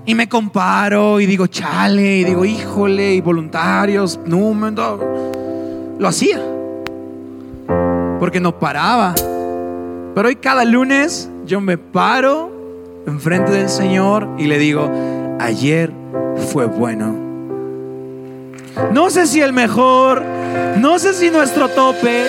Y 0.05 0.15
me 0.15 0.29
comparo 0.29 1.19
y 1.19 1.25
digo, 1.25 1.47
chale, 1.47 2.17
y 2.17 2.23
digo, 2.23 2.45
híjole, 2.45 3.13
y 3.13 3.21
voluntarios, 3.21 4.19
número. 4.25 5.93
Lo 5.99 6.07
hacía. 6.07 6.39
Porque 8.19 8.39
no 8.39 8.57
paraba. 8.57 9.13
Pero 10.15 10.27
hoy 10.27 10.35
cada 10.37 10.65
lunes 10.65 11.29
yo 11.45 11.61
me 11.61 11.77
paro 11.77 12.51
enfrente 13.05 13.51
del 13.51 13.69
Señor 13.69 14.27
y 14.37 14.45
le 14.45 14.57
digo, 14.57 14.89
ayer 15.39 15.91
fue 16.51 16.65
bueno. 16.65 17.15
No 18.93 19.09
sé 19.09 19.27
si 19.27 19.41
el 19.41 19.53
mejor, 19.53 20.23
no 20.77 20.99
sé 20.99 21.13
si 21.13 21.29
nuestro 21.29 21.69
tope, 21.69 22.27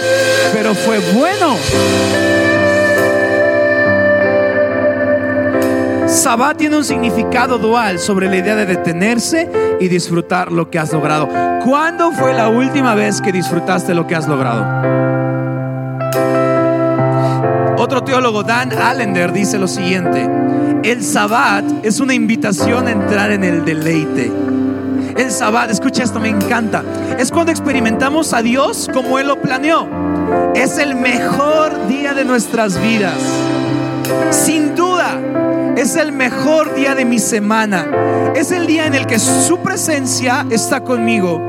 pero 0.53 0.74
fue 0.74 0.98
bueno. 1.14 1.57
Sabbat 6.11 6.57
tiene 6.57 6.77
un 6.77 6.85
significado 6.85 7.57
dual 7.57 8.01
sobre 8.01 8.29
la 8.29 8.37
idea 8.37 8.57
de 8.57 8.66
detenerse 8.66 9.49
y 9.79 9.87
disfrutar 9.87 10.51
lo 10.51 10.68
que 10.68 10.81
has 10.81 10.92
logrado. 10.92 11.29
¿Cuándo 11.64 12.11
fue 12.11 12.35
la 12.35 12.49
última 12.49 12.96
vez 12.96 13.20
que 13.20 13.31
disfrutaste 13.31 13.94
lo 13.94 14.09
que 14.09 14.16
has 14.16 14.27
logrado? 14.27 14.66
Otro 17.79 18.03
teólogo, 18.03 18.42
Dan 18.42 18.73
Allender, 18.73 19.33
dice 19.33 19.57
lo 19.57 19.68
siguiente. 19.68 20.29
El 20.83 21.05
Sabbat 21.05 21.64
es 21.85 22.01
una 22.01 22.12
invitación 22.12 22.88
a 22.88 22.90
entrar 22.90 23.31
en 23.31 23.44
el 23.44 23.64
deleite. 23.64 24.33
El 25.16 25.31
Sabbat, 25.31 25.70
escucha 25.70 26.03
esto, 26.03 26.18
me 26.18 26.29
encanta. 26.29 26.83
Es 27.20 27.31
cuando 27.31 27.53
experimentamos 27.53 28.33
a 28.33 28.42
Dios 28.42 28.90
como 28.92 29.20
Él 29.20 29.29
lo 29.29 29.40
planeó. 29.40 29.88
Es 30.57 30.77
el 30.79 30.96
mejor 30.96 31.87
día 31.87 32.14
de 32.14 32.25
nuestras 32.25 32.83
vidas. 32.83 33.14
Sin 34.31 34.75
es 35.76 35.96
el 35.96 36.12
mejor 36.12 36.74
día 36.74 36.94
de 36.94 37.04
mi 37.04 37.18
semana. 37.18 37.87
Es 38.35 38.50
el 38.50 38.66
día 38.66 38.87
en 38.87 38.94
el 38.94 39.06
que 39.06 39.18
su 39.18 39.59
presencia 39.59 40.46
está 40.50 40.80
conmigo. 40.80 41.40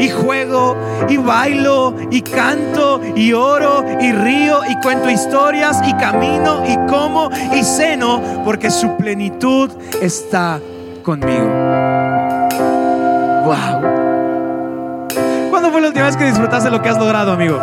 Y 0.00 0.08
juego, 0.10 0.76
y 1.08 1.16
bailo, 1.16 1.94
y 2.10 2.20
canto, 2.22 3.00
y 3.14 3.32
oro, 3.32 3.84
y 4.00 4.12
río, 4.12 4.60
y 4.68 4.78
cuento 4.80 5.08
historias, 5.08 5.80
y 5.86 5.94
camino, 5.94 6.62
y 6.66 6.76
como, 6.90 7.30
y 7.54 7.62
ceno, 7.62 8.20
porque 8.44 8.70
su 8.70 8.96
plenitud 8.96 9.70
está 10.02 10.60
conmigo. 11.02 11.48
Wow. 13.44 13.80
¿Cuándo 15.50 15.70
fue 15.70 15.80
la 15.80 15.88
última 15.88 16.06
vez 16.06 16.16
que 16.16 16.24
disfrutaste 16.24 16.70
lo 16.70 16.82
que 16.82 16.88
has 16.88 16.98
logrado, 16.98 17.32
amigo? 17.32 17.60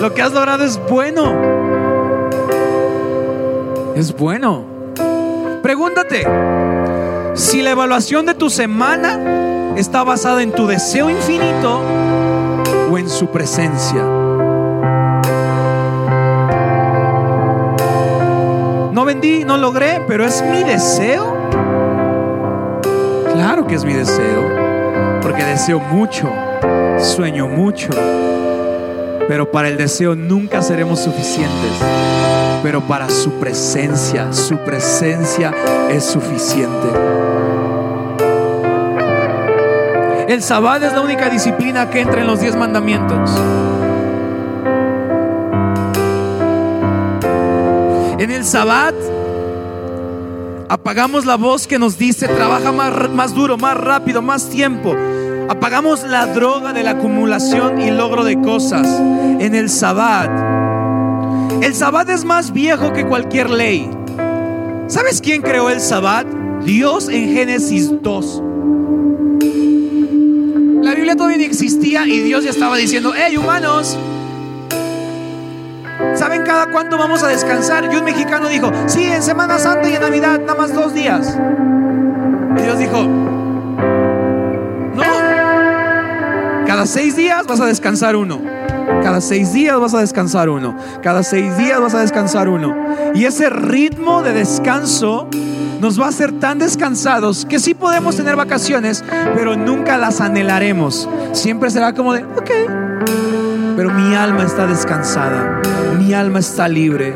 Lo 0.00 0.12
que 0.12 0.22
has 0.22 0.32
logrado 0.32 0.64
es 0.64 0.78
bueno 0.88 1.53
es 3.94 4.16
bueno. 4.16 4.64
Pregúntate 5.62 6.26
si 7.34 7.62
la 7.62 7.70
evaluación 7.70 8.26
de 8.26 8.34
tu 8.34 8.50
semana 8.50 9.72
está 9.76 10.04
basada 10.04 10.42
en 10.42 10.52
tu 10.52 10.66
deseo 10.66 11.10
infinito 11.10 11.80
o 12.90 12.98
en 12.98 13.08
su 13.08 13.28
presencia. 13.28 14.02
No 18.92 19.04
vendí, 19.04 19.44
no 19.44 19.56
logré, 19.56 20.02
pero 20.06 20.24
es 20.24 20.42
mi 20.42 20.62
deseo. 20.62 21.34
Claro 23.32 23.66
que 23.66 23.74
es 23.74 23.84
mi 23.84 23.94
deseo, 23.94 25.20
porque 25.22 25.44
deseo 25.44 25.80
mucho, 25.80 26.30
sueño 26.98 27.48
mucho, 27.48 27.90
pero 29.26 29.50
para 29.50 29.68
el 29.68 29.76
deseo 29.76 30.14
nunca 30.14 30.62
seremos 30.62 31.00
suficientes 31.00 31.72
pero 32.64 32.80
para 32.80 33.10
su 33.10 33.30
presencia, 33.32 34.32
su 34.32 34.56
presencia 34.56 35.52
es 35.90 36.02
suficiente. 36.02 36.88
El 40.26 40.42
sabbat 40.42 40.82
es 40.82 40.94
la 40.94 41.02
única 41.02 41.28
disciplina 41.28 41.90
que 41.90 42.00
entra 42.00 42.22
en 42.22 42.26
los 42.26 42.40
diez 42.40 42.56
mandamientos. 42.56 43.30
En 48.18 48.30
el 48.30 48.46
sabbat 48.46 48.94
apagamos 50.70 51.26
la 51.26 51.36
voz 51.36 51.66
que 51.66 51.78
nos 51.78 51.98
dice 51.98 52.28
trabaja 52.28 52.72
más, 52.72 53.10
más 53.10 53.34
duro, 53.34 53.58
más 53.58 53.76
rápido, 53.76 54.22
más 54.22 54.48
tiempo. 54.48 54.96
Apagamos 55.50 56.02
la 56.04 56.24
droga 56.28 56.72
de 56.72 56.82
la 56.82 56.92
acumulación 56.92 57.78
y 57.82 57.90
logro 57.90 58.24
de 58.24 58.40
cosas. 58.40 58.88
En 59.38 59.54
el 59.54 59.68
sabbat 59.68 60.63
el 61.64 61.74
sabbat 61.74 62.10
es 62.10 62.26
más 62.26 62.52
viejo 62.52 62.92
que 62.92 63.06
cualquier 63.06 63.48
ley. 63.48 63.90
¿Sabes 64.86 65.22
quién 65.22 65.40
creó 65.40 65.70
el 65.70 65.80
sabbat? 65.80 66.26
Dios 66.62 67.08
en 67.08 67.32
Génesis 67.32 67.90
2. 68.02 68.42
La 70.82 70.94
Biblia 70.94 71.16
todavía 71.16 71.38
no 71.38 71.44
existía 71.44 72.06
y 72.06 72.20
Dios 72.20 72.44
ya 72.44 72.50
estaba 72.50 72.76
diciendo, 72.76 73.14
hey 73.16 73.38
humanos, 73.38 73.96
¿Saben 76.14 76.42
cada 76.42 76.70
cuánto 76.70 76.98
vamos 76.98 77.22
a 77.22 77.28
descansar? 77.28 77.88
Y 77.90 77.96
un 77.96 78.04
mexicano 78.04 78.48
dijo, 78.48 78.70
sí, 78.86 79.04
en 79.04 79.22
Semana 79.22 79.58
Santa 79.58 79.88
y 79.88 79.94
en 79.94 80.02
Navidad, 80.02 80.40
nada 80.40 80.54
más 80.54 80.74
dos 80.74 80.92
días. 80.92 81.38
Y 82.58 82.62
Dios 82.62 82.78
dijo, 82.78 83.04
no, 84.94 85.02
cada 86.66 86.84
seis 86.84 87.16
días 87.16 87.46
vas 87.46 87.60
a 87.60 87.66
descansar 87.66 88.16
uno. 88.16 88.63
Cada 89.04 89.20
seis 89.20 89.52
días 89.52 89.78
vas 89.78 89.92
a 89.92 90.00
descansar 90.00 90.48
uno. 90.48 90.74
Cada 91.02 91.22
seis 91.22 91.54
días 91.58 91.78
vas 91.78 91.94
a 91.94 92.00
descansar 92.00 92.48
uno. 92.48 92.74
Y 93.14 93.26
ese 93.26 93.50
ritmo 93.50 94.22
de 94.22 94.32
descanso 94.32 95.28
nos 95.78 96.00
va 96.00 96.06
a 96.06 96.08
hacer 96.08 96.40
tan 96.40 96.58
descansados 96.58 97.44
que 97.44 97.58
sí 97.58 97.74
podemos 97.74 98.16
tener 98.16 98.34
vacaciones, 98.34 99.04
pero 99.34 99.56
nunca 99.56 99.98
las 99.98 100.22
anhelaremos. 100.22 101.06
Siempre 101.32 101.68
será 101.68 101.92
como 101.92 102.14
de, 102.14 102.24
ok, 102.24 102.50
pero 103.76 103.90
mi 103.90 104.14
alma 104.14 104.44
está 104.44 104.66
descansada, 104.66 105.60
mi 105.98 106.14
alma 106.14 106.38
está 106.38 106.66
libre. 106.66 107.12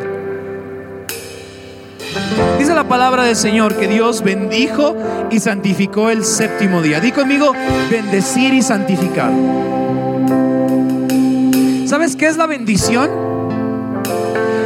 Dice 2.58 2.74
la 2.74 2.84
palabra 2.84 3.22
del 3.22 3.36
Señor 3.36 3.76
que 3.76 3.88
Dios 3.88 4.22
bendijo 4.22 4.94
y 5.30 5.40
santificó 5.40 6.10
el 6.10 6.26
séptimo 6.26 6.82
día. 6.82 7.00
Di 7.00 7.12
conmigo, 7.12 7.54
bendecir 7.90 8.52
y 8.52 8.60
santificar. 8.60 9.32
¿Sabes 11.88 12.16
qué 12.16 12.26
es 12.26 12.36
la 12.36 12.46
bendición? 12.46 13.08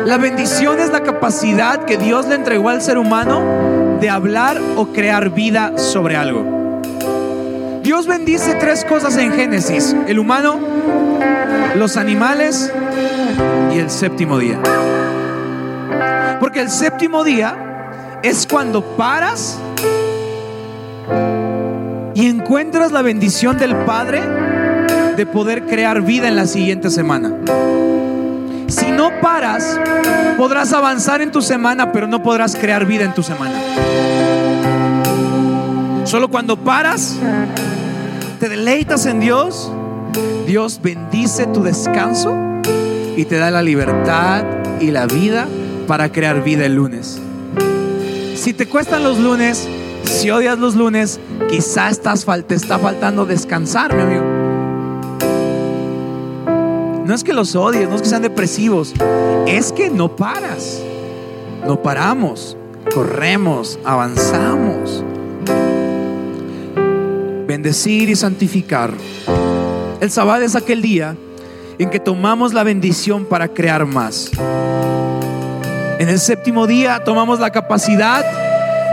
La 0.06 0.18
bendición 0.18 0.80
es 0.80 0.90
la 0.90 1.04
capacidad 1.04 1.85
que 1.85 1.96
Dios 1.96 2.26
le 2.26 2.35
entregó 2.35 2.68
al 2.68 2.82
ser 2.82 2.98
humano 2.98 3.98
de 4.00 4.11
hablar 4.11 4.61
o 4.74 4.87
crear 4.87 5.30
vida 5.30 5.78
sobre 5.78 6.16
algo. 6.16 6.80
Dios 7.85 8.08
bendice 8.08 8.56
tres 8.56 8.85
cosas 8.85 9.16
en 9.18 9.32
Génesis. 9.35 9.94
El 10.08 10.18
humano, 10.18 10.58
los 11.76 11.96
animales 11.96 12.72
y 13.72 13.78
el 13.78 13.88
séptimo 13.88 14.40
día. 14.40 14.58
Porque 16.40 16.58
el 16.58 16.70
séptimo 16.70 17.22
día 17.22 18.18
es 18.24 18.48
cuando 18.48 18.82
paras 18.96 19.61
y 22.14 22.26
encuentras 22.26 22.90
la 22.90 23.02
bendición 23.02 23.58
del 23.58 23.76
Padre 23.76 24.41
de 25.16 25.27
poder 25.27 25.66
crear 25.66 26.03
vida 26.03 26.29
en 26.29 26.37
la 26.37 26.46
siguiente 26.46 26.90
semana. 26.90 27.33
Si 28.68 28.90
no 28.90 29.11
paras, 29.20 29.79
podrás 30.38 30.72
avanzar 30.72 31.20
en 31.20 31.31
tu 31.31 31.42
semana, 31.42 31.92
pero 31.92 32.07
no 32.07 32.22
podrás 32.22 32.57
crear 32.57 32.87
vida 32.87 33.05
en 33.05 33.14
tu 33.14 33.22
semana. 33.22 33.55
Solo 36.05 36.29
cuando 36.29 36.57
paras, 36.57 37.16
te 38.40 38.48
deleitas 38.48 39.07
en 39.07 39.20
Dios, 39.20 39.70
Dios 40.46 40.81
bendice 40.83 41.46
tu 41.46 41.62
descanso 41.62 42.35
y 43.16 43.25
te 43.25 43.37
da 43.37 43.51
la 43.51 43.62
libertad 43.62 44.44
y 44.81 44.90
la 44.90 45.07
vida 45.07 45.46
para 45.87 46.11
crear 46.11 46.42
vida 46.42 46.66
el 46.66 46.75
lunes. 46.75 47.20
Si 48.37 48.53
te 48.53 48.66
cuestan 48.66 49.05
los 49.05 49.18
lunes, 49.18 49.68
si 50.05 50.31
odias 50.31 50.59
los 50.59 50.75
lunes, 50.75 51.20
quizá 51.48 51.90
estás, 51.90 52.27
te 52.46 52.55
está 52.55 52.79
faltando 52.79 53.25
descansar, 53.25 53.94
mi 53.94 54.03
amigo. 54.03 54.32
No 57.04 57.14
es 57.14 57.24
que 57.24 57.32
los 57.32 57.56
odies, 57.56 57.88
no 57.88 57.96
es 57.96 58.02
que 58.02 58.08
sean 58.08 58.22
depresivos, 58.22 58.94
es 59.46 59.72
que 59.72 59.90
no 59.90 60.14
paras. 60.14 60.80
No 61.66 61.82
paramos, 61.82 62.56
corremos, 62.94 63.78
avanzamos. 63.84 65.04
Bendecir 67.46 68.08
y 68.08 68.16
santificar. 68.16 68.92
El 70.00 70.10
sábado 70.10 70.44
es 70.44 70.54
aquel 70.54 70.80
día 70.80 71.16
en 71.78 71.90
que 71.90 71.98
tomamos 71.98 72.52
la 72.52 72.62
bendición 72.62 73.24
para 73.24 73.48
crear 73.48 73.84
más. 73.84 74.30
En 75.98 76.08
el 76.08 76.18
séptimo 76.18 76.66
día 76.66 77.02
tomamos 77.04 77.40
la 77.40 77.50
capacidad 77.50 78.24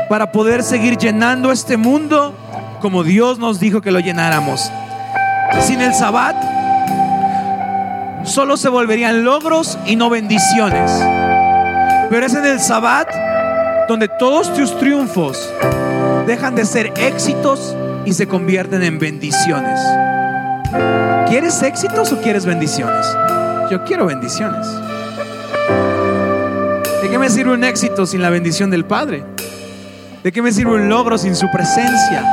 para 0.09 0.31
poder 0.31 0.63
seguir 0.63 0.97
llenando 0.97 1.51
este 1.51 1.77
mundo 1.77 2.33
como 2.81 3.03
Dios 3.03 3.39
nos 3.39 3.59
dijo 3.59 3.81
que 3.81 3.91
lo 3.91 3.99
llenáramos. 3.99 4.71
Sin 5.61 5.81
el 5.81 5.93
sabbat 5.93 6.58
solo 8.29 8.57
se 8.57 8.69
volverían 8.69 9.23
logros 9.23 9.77
y 9.85 9.95
no 9.95 10.09
bendiciones. 10.09 10.91
Pero 12.09 12.25
es 12.25 12.33
en 12.33 12.45
el 12.45 12.59
sabbat 12.59 13.09
donde 13.87 14.07
todos 14.07 14.53
tus 14.53 14.77
triunfos 14.77 15.51
dejan 16.27 16.55
de 16.55 16.65
ser 16.65 16.93
éxitos 16.95 17.75
y 18.05 18.13
se 18.13 18.27
convierten 18.27 18.83
en 18.83 18.99
bendiciones. 18.99 19.79
¿Quieres 21.27 21.61
éxitos 21.63 22.11
o 22.11 22.21
quieres 22.21 22.45
bendiciones? 22.45 23.05
Yo 23.69 23.83
quiero 23.83 24.05
bendiciones. 24.05 24.67
¿De 27.01 27.09
qué 27.09 27.17
me 27.17 27.29
sirve 27.29 27.53
un 27.53 27.63
éxito 27.63 28.05
sin 28.05 28.21
la 28.21 28.29
bendición 28.29 28.69
del 28.69 28.85
Padre? 28.85 29.23
¿De 30.23 30.31
qué 30.31 30.41
me 30.41 30.51
sirve 30.51 30.73
un 30.73 30.89
logro 30.89 31.17
sin 31.17 31.35
su 31.35 31.49
presencia? 31.51 32.23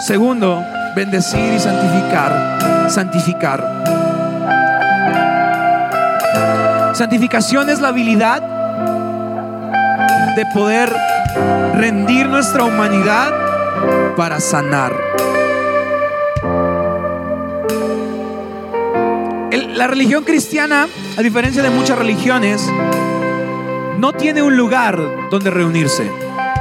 Segundo, 0.00 0.62
bendecir 0.94 1.52
y 1.52 1.58
santificar. 1.58 2.90
Santificar. 2.90 4.01
Santificación 7.02 7.68
es 7.68 7.80
la 7.80 7.88
habilidad 7.88 8.40
de 10.36 10.46
poder 10.54 10.94
rendir 11.74 12.28
nuestra 12.28 12.62
humanidad 12.62 13.32
para 14.16 14.38
sanar. 14.38 14.92
la 19.74 19.88
religión 19.88 20.22
cristiana, 20.22 20.86
a 21.16 21.22
diferencia 21.22 21.60
de 21.60 21.70
muchas 21.70 21.98
religiones, 21.98 22.70
no 23.98 24.12
tiene 24.12 24.40
un 24.40 24.56
lugar 24.56 24.96
donde 25.28 25.50
reunirse. 25.50 26.08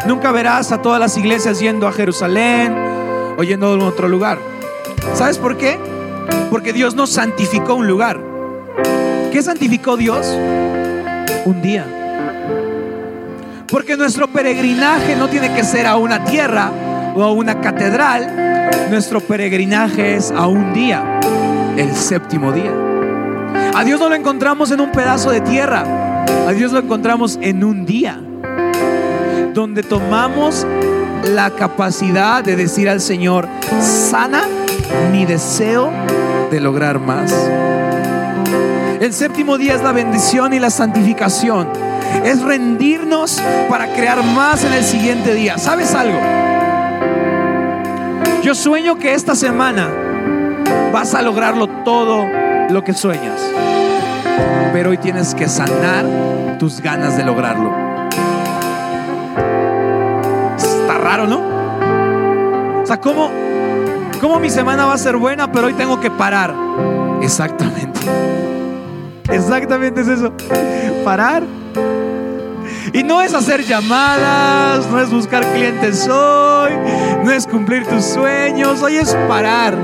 Nunca 0.07 0.31
verás 0.31 0.71
a 0.71 0.81
todas 0.81 0.99
las 0.99 1.15
iglesias 1.17 1.59
yendo 1.59 1.87
a 1.87 1.91
Jerusalén 1.91 2.75
o 3.37 3.43
yendo 3.43 3.67
a 3.67 3.85
otro 3.85 4.07
lugar. 4.07 4.39
¿Sabes 5.13 5.37
por 5.37 5.55
qué? 5.55 5.77
Porque 6.49 6.73
Dios 6.73 6.95
nos 6.95 7.11
santificó 7.11 7.75
un 7.75 7.85
lugar. 7.85 8.30
¿Qué 9.31 9.41
santificó 9.41 9.95
Dios? 9.95 10.27
Un 11.45 11.61
día. 11.61 11.85
Porque 13.69 13.95
nuestro 13.95 14.27
peregrinaje 14.27 15.15
no 15.15 15.29
tiene 15.29 15.53
que 15.53 15.63
ser 15.63 15.87
a 15.87 15.95
una 15.95 16.25
tierra 16.25 16.69
o 17.15 17.23
a 17.23 17.31
una 17.31 17.61
catedral. 17.61 18.89
Nuestro 18.89 19.21
peregrinaje 19.21 20.15
es 20.15 20.31
a 20.31 20.47
un 20.47 20.73
día, 20.73 21.21
el 21.77 21.95
séptimo 21.95 22.51
día. 22.51 22.73
A 23.73 23.85
Dios 23.85 24.01
no 24.01 24.09
lo 24.09 24.15
encontramos 24.15 24.69
en 24.71 24.81
un 24.81 24.91
pedazo 24.91 25.31
de 25.31 25.39
tierra. 25.39 26.25
A 26.45 26.51
Dios 26.51 26.73
lo 26.73 26.79
encontramos 26.79 27.39
en 27.41 27.63
un 27.63 27.85
día. 27.85 28.19
Donde 29.53 29.81
tomamos 29.81 30.67
la 31.23 31.51
capacidad 31.51 32.43
de 32.43 32.57
decir 32.57 32.89
al 32.89 32.99
Señor, 32.99 33.47
sana 33.79 34.43
mi 35.09 35.25
deseo 35.25 35.89
de 36.51 36.59
lograr 36.59 36.99
más. 36.99 37.33
El 39.01 39.13
séptimo 39.13 39.57
día 39.57 39.73
es 39.73 39.81
la 39.81 39.93
bendición 39.93 40.53
y 40.53 40.59
la 40.59 40.69
santificación. 40.69 41.67
Es 42.23 42.39
rendirnos 42.39 43.41
para 43.67 43.91
crear 43.93 44.23
más 44.23 44.63
en 44.63 44.73
el 44.73 44.83
siguiente 44.83 45.33
día. 45.33 45.57
¿Sabes 45.57 45.95
algo? 45.95 46.19
Yo 48.43 48.53
sueño 48.53 48.99
que 48.99 49.15
esta 49.15 49.33
semana 49.33 49.89
vas 50.93 51.15
a 51.15 51.23
lograrlo 51.23 51.67
todo 51.83 52.27
lo 52.69 52.83
que 52.83 52.93
sueñas. 52.93 53.41
Pero 54.71 54.91
hoy 54.91 54.99
tienes 54.99 55.33
que 55.33 55.47
sanar 55.47 56.05
tus 56.59 56.79
ganas 56.79 57.17
de 57.17 57.23
lograrlo. 57.23 57.73
Está 60.57 60.99
raro, 60.99 61.25
¿no? 61.25 62.83
O 62.83 62.85
sea, 62.85 62.97
¿cómo, 62.97 63.31
¿cómo 64.21 64.39
mi 64.39 64.51
semana 64.51 64.85
va 64.85 64.93
a 64.93 64.99
ser 64.99 65.17
buena, 65.17 65.51
pero 65.51 65.65
hoy 65.65 65.73
tengo 65.73 65.99
que 65.99 66.11
parar? 66.11 66.53
Exactamente. 67.23 67.99
Exactamente 69.29 70.01
es 70.01 70.07
eso. 70.07 70.33
Parar. 71.03 71.43
Y 72.93 73.03
no 73.03 73.21
es 73.21 73.33
hacer 73.33 73.63
llamadas, 73.63 74.87
no 74.89 74.99
es 74.99 75.09
buscar 75.09 75.45
clientes 75.53 76.07
hoy, 76.09 76.71
no 77.23 77.31
es 77.31 77.47
cumplir 77.47 77.85
tus 77.85 78.03
sueños, 78.03 78.81
hoy 78.81 78.97
es 78.97 79.15
parar. 79.27 79.77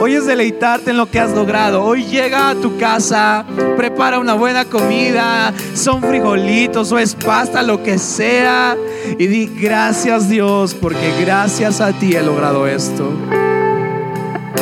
Hoy 0.00 0.14
es 0.14 0.26
deleitarte 0.26 0.90
en 0.90 0.98
lo 0.98 1.10
que 1.10 1.18
has 1.18 1.30
logrado. 1.30 1.82
Hoy 1.82 2.04
llega 2.04 2.50
a 2.50 2.54
tu 2.54 2.76
casa, 2.76 3.44
prepara 3.76 4.18
una 4.18 4.34
buena 4.34 4.66
comida, 4.66 5.54
son 5.74 6.02
frijolitos 6.02 6.92
o 6.92 6.98
es 6.98 7.14
pasta, 7.14 7.62
lo 7.62 7.82
que 7.82 7.98
sea. 7.98 8.76
Y 9.18 9.26
di 9.26 9.46
gracias 9.46 10.28
Dios, 10.28 10.74
porque 10.74 11.14
gracias 11.20 11.80
a 11.80 11.92
ti 11.92 12.14
he 12.14 12.22
logrado 12.22 12.66
esto. 12.66 13.10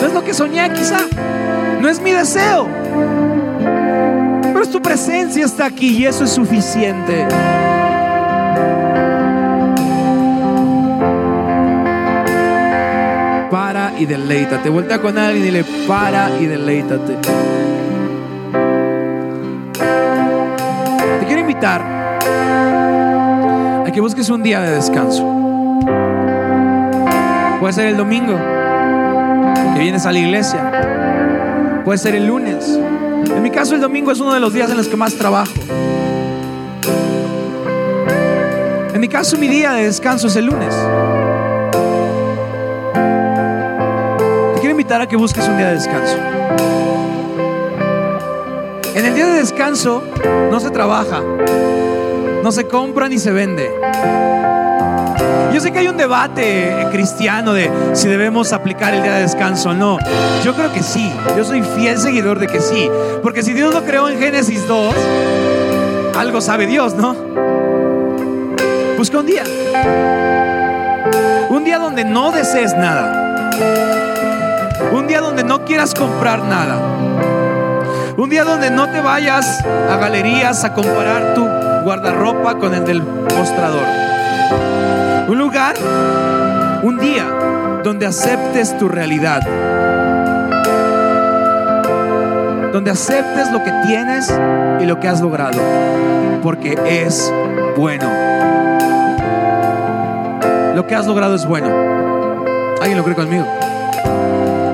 No 0.01 0.07
es 0.07 0.15
lo 0.15 0.23
que 0.23 0.33
soñé 0.33 0.73
quizá. 0.73 1.01
No 1.83 1.91
es 1.91 2.01
mi 2.01 2.13
deseo. 2.13 2.67
Pero 4.41 4.67
tu 4.67 4.81
presencia 4.81 5.45
está 5.45 5.67
aquí 5.67 5.99
y 5.99 6.07
eso 6.07 6.25
es 6.25 6.31
suficiente. 6.31 7.27
y 13.99 14.07
deleítate. 14.07 14.69
Voltea 14.69 15.01
con 15.01 15.17
alguien 15.19 15.43
y 15.43 15.47
dile, 15.47 15.65
para 15.87 16.31
y 16.41 16.47
deleítate. 16.47 17.17
Te 21.21 21.27
quiero 21.27 21.41
invitar 21.41 21.83
a 23.87 23.91
que 23.93 24.01
busques 24.01 24.29
un 24.31 24.43
día 24.43 24.61
de 24.61 24.75
descanso. 24.75 25.25
Puede 27.61 27.73
ser 27.73 27.87
el 27.87 27.97
domingo, 27.97 28.37
que 29.75 29.81
vienes 29.81 30.05
a 30.07 30.13
la 30.13 30.19
iglesia. 30.19 31.12
Puede 31.85 31.99
ser 31.99 32.15
el 32.15 32.27
lunes. 32.27 32.69
En 32.69 33.43
mi 33.43 33.51
caso 33.51 33.75
el 33.75 33.81
domingo 33.81 34.13
es 34.13 34.21
uno 34.21 34.33
de 34.33 34.41
los 34.41 34.53
días 34.53 34.71
en 34.71 34.77
los 34.77 34.87
que 34.87 34.97
más 34.97 35.15
trabajo. 35.15 35.53
En 38.95 39.01
mi 39.01 39.09
caso 39.09 39.37
mi 39.37 39.49
día 39.49 39.73
de 39.73 39.85
descanso 39.85 40.29
es 40.29 40.37
el 40.37 40.47
lunes. 40.47 40.73
Te 44.55 44.61
quiero 44.61 44.71
invitar 44.71 45.01
a 45.01 45.09
que 45.09 45.17
busques 45.17 45.47
un 45.49 45.57
día 45.57 45.69
de 45.69 45.75
descanso. 45.75 46.17
En 48.95 49.05
el 49.05 49.15
día 49.15 49.27
de 49.27 49.39
descanso 49.39 50.05
no 50.51 50.61
se 50.61 50.71
trabaja, 50.71 51.21
no 52.43 52.53
se 52.53 52.65
compra 52.69 53.09
ni 53.09 53.19
se 53.19 53.33
vende. 53.33 54.32
Yo 55.53 55.61
sé 55.61 55.71
que 55.71 55.81
hay 55.81 55.89
un 55.89 55.99
debate 55.99 56.87
cristiano 56.91 57.53
de 57.53 57.71
si 57.93 58.09
debemos 58.09 58.53
aplicar 58.53 58.95
el 58.95 59.03
día 59.03 59.15
de 59.15 59.23
descanso 59.23 59.71
o 59.71 59.75
no. 59.75 59.99
Yo 60.43 60.55
creo 60.55 60.73
que 60.73 60.83
sí. 60.83 61.13
Yo 61.37 61.45
soy 61.45 61.63
fiel 61.63 61.99
seguidor 61.99 62.39
de 62.39 62.47
que 62.47 62.61
sí. 62.61 62.91
Porque 63.23 63.43
si 63.43 63.53
Dios 63.53 63.75
lo 63.75 63.85
creó 63.85 64.09
en 64.09 64.19
Génesis 64.19 64.67
2, 64.67 64.95
algo 66.17 66.41
sabe 66.41 66.67
Dios, 66.67 66.95
¿no? 66.95 67.15
Busca 68.97 69.19
un 69.19 69.27
día. 69.27 69.45
Un 71.51 71.65
día 71.65 71.79
donde 71.79 72.05
no 72.05 72.33
desees 72.33 72.75
nada. 72.75 73.51
Un 74.91 75.07
día 75.07 75.21
donde 75.21 75.45
no 75.45 75.65
quieras 75.65 75.95
comprar 75.95 76.45
nada. 76.45 76.79
Un 78.17 78.31
día 78.31 78.45
donde 78.45 78.71
no 78.71 78.91
te 78.91 79.01
vayas 79.01 79.63
a 79.91 79.97
galerías 79.97 80.65
a 80.65 80.73
comparar 80.73 81.35
tu 81.35 81.47
guardarropa 81.85 82.59
con 82.59 82.75
el 82.75 82.85
del 82.85 83.03
mostrador. 83.03 84.02
Un 85.29 85.39
lugar, 85.39 85.75
un 86.83 86.99
día 86.99 87.25
donde 87.85 88.07
aceptes 88.07 88.77
tu 88.79 88.89
realidad. 88.89 89.41
Donde 92.73 92.91
aceptes 92.91 93.53
lo 93.53 93.63
que 93.63 93.71
tienes 93.87 94.33
y 94.81 94.85
lo 94.85 94.99
que 94.99 95.09
has 95.09 95.21
logrado. 95.21 95.59
Porque 96.43 96.77
es 96.87 97.33
bueno. 97.77 98.11
Lo 100.75 100.87
que 100.87 100.95
has 100.95 101.07
logrado 101.07 101.35
es 101.35 101.47
bueno. 101.47 101.69
¿Alguien 102.81 102.99
lo 102.99 103.05
cree 103.05 103.17
conmigo? 103.17 103.47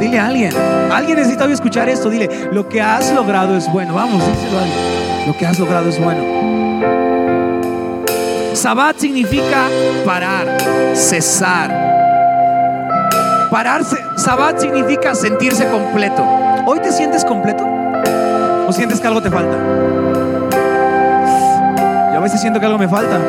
Dile 0.01 0.19
a 0.19 0.27
alguien. 0.27 0.53
Alguien 0.91 1.19
necesita 1.19 1.45
hoy 1.45 1.53
escuchar 1.53 1.89
esto. 1.89 2.09
Dile, 2.09 2.49
lo 2.53 2.69
que 2.69 2.81
has 2.81 3.13
logrado 3.13 3.57
es 3.57 3.71
bueno. 3.71 3.95
Vamos, 3.95 4.23
díselo 4.27 4.59
a 4.59 4.63
alguien. 4.63 5.27
Lo 5.27 5.37
que 5.37 5.47
has 5.47 5.59
logrado 5.59 5.89
es 5.89 6.03
bueno. 6.03 6.68
Sabbat 8.59 8.99
significa 8.99 9.69
parar, 10.05 10.59
cesar. 10.93 11.71
Pararse, 13.53 14.05
Sabbat 14.17 14.59
significa 14.59 15.15
sentirse 15.15 15.69
completo. 15.69 16.27
¿Hoy 16.67 16.81
te 16.81 16.91
sientes 16.91 17.25
completo? 17.25 17.65
¿O 18.67 18.73
sientes 18.73 19.01
que 19.01 19.07
algo 19.07 19.23
te 19.23 19.31
falta? 19.31 19.57
Yo 22.13 22.19
a 22.19 22.21
veces 22.21 22.41
siento 22.41 22.59
que 22.59 22.67
algo 22.67 22.79
me 22.79 22.89
falta. 22.89 23.21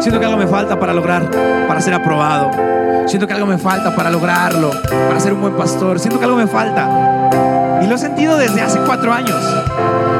Siento 0.00 0.18
que 0.18 0.26
algo 0.26 0.36
me 0.36 0.48
falta 0.48 0.80
para 0.80 0.94
lograr, 0.94 1.30
para 1.68 1.80
ser 1.80 1.94
aprobado. 1.94 2.50
Siento 3.06 3.28
que 3.28 3.34
algo 3.34 3.46
me 3.46 3.56
falta 3.56 3.94
para 3.94 4.10
lograrlo, 4.10 4.72
para 4.82 5.20
ser 5.20 5.32
un 5.32 5.42
buen 5.42 5.54
pastor. 5.54 6.00
Siento 6.00 6.18
que 6.18 6.24
algo 6.24 6.36
me 6.36 6.48
falta. 6.48 7.80
Y 7.84 7.86
lo 7.86 7.94
he 7.94 7.98
sentido 7.98 8.36
desde 8.36 8.62
hace 8.62 8.80
cuatro 8.80 9.12
años. 9.12 9.38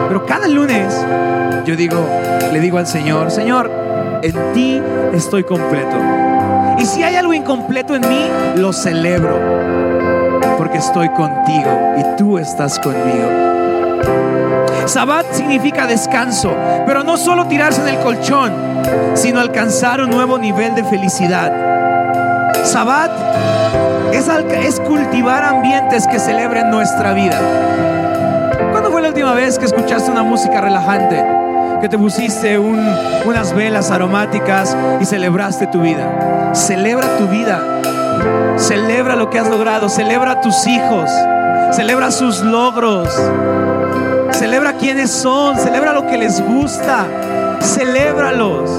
Pero 0.07 0.25
cada 0.25 0.47
lunes 0.47 0.95
yo 1.67 1.77
digo, 1.77 2.09
le 2.53 2.61
digo 2.61 2.79
al 2.79 2.87
Señor, 2.87 3.31
Señor, 3.31 3.80
en 4.23 4.53
ti 4.53 4.83
estoy 5.13 5.45
completo. 5.45 5.97
Y 6.79 6.87
si 6.87 7.03
hay 7.03 7.17
algo 7.17 7.35
incompleto 7.35 7.95
en 7.95 8.03
mí, 8.09 8.27
lo 8.57 8.73
celebro. 8.73 9.39
Porque 10.57 10.79
estoy 10.79 11.09
contigo 11.11 11.95
y 11.99 12.17
tú 12.17 12.39
estás 12.39 12.79
conmigo. 12.79 13.51
Sabbat 14.87 15.27
significa 15.33 15.87
descanso, 15.87 16.55
pero 16.87 17.05
no 17.05 17.17
solo 17.17 17.47
tirarse 17.47 17.83
en 17.83 17.89
el 17.89 17.99
colchón, 17.99 18.53
sino 19.15 19.41
alcanzar 19.41 20.01
un 20.01 20.11
nuevo 20.11 20.39
nivel 20.39 20.75
de 20.75 20.85
felicidad. 20.85 21.53
Sabbat 22.65 23.11
es, 24.13 24.29
es 24.29 24.81
cultivar 24.81 25.45
ambientes 25.45 26.07
que 26.07 26.19
celebren 26.19 26.71
nuestra 26.71 27.13
vida. 27.13 27.39
¿Cuándo 28.71 28.91
fue 28.91 29.03
la 29.03 29.09
última 29.09 29.33
vez 29.33 29.59
que 29.59 29.67
escuchaste 29.67 30.11
una 30.11 30.23
música 30.23 30.61
relajante? 30.61 31.50
Que 31.81 31.89
te 31.89 31.99
pusiste 31.99 32.59
unas 32.59 33.55
velas 33.55 33.91
aromáticas 33.91 34.77
y 35.01 35.05
celebraste 35.05 35.67
tu 35.67 35.81
vida. 35.81 36.53
Celebra 36.55 37.17
tu 37.17 37.27
vida. 37.29 37.61
Celebra 38.57 39.17
lo 39.17 39.31
que 39.31 39.39
has 39.39 39.49
logrado. 39.49 39.89
Celebra 39.89 40.41
tus 40.41 40.67
hijos. 40.67 41.11
Celebra 41.73 42.11
sus 42.11 42.41
logros. 42.41 43.09
Celebra 44.33 44.73
quiénes 44.75 45.11
son, 45.11 45.59
celebra 45.59 45.93
lo 45.93 46.07
que 46.07 46.17
les 46.17 46.41
gusta, 46.41 47.05
celébralos. 47.61 48.71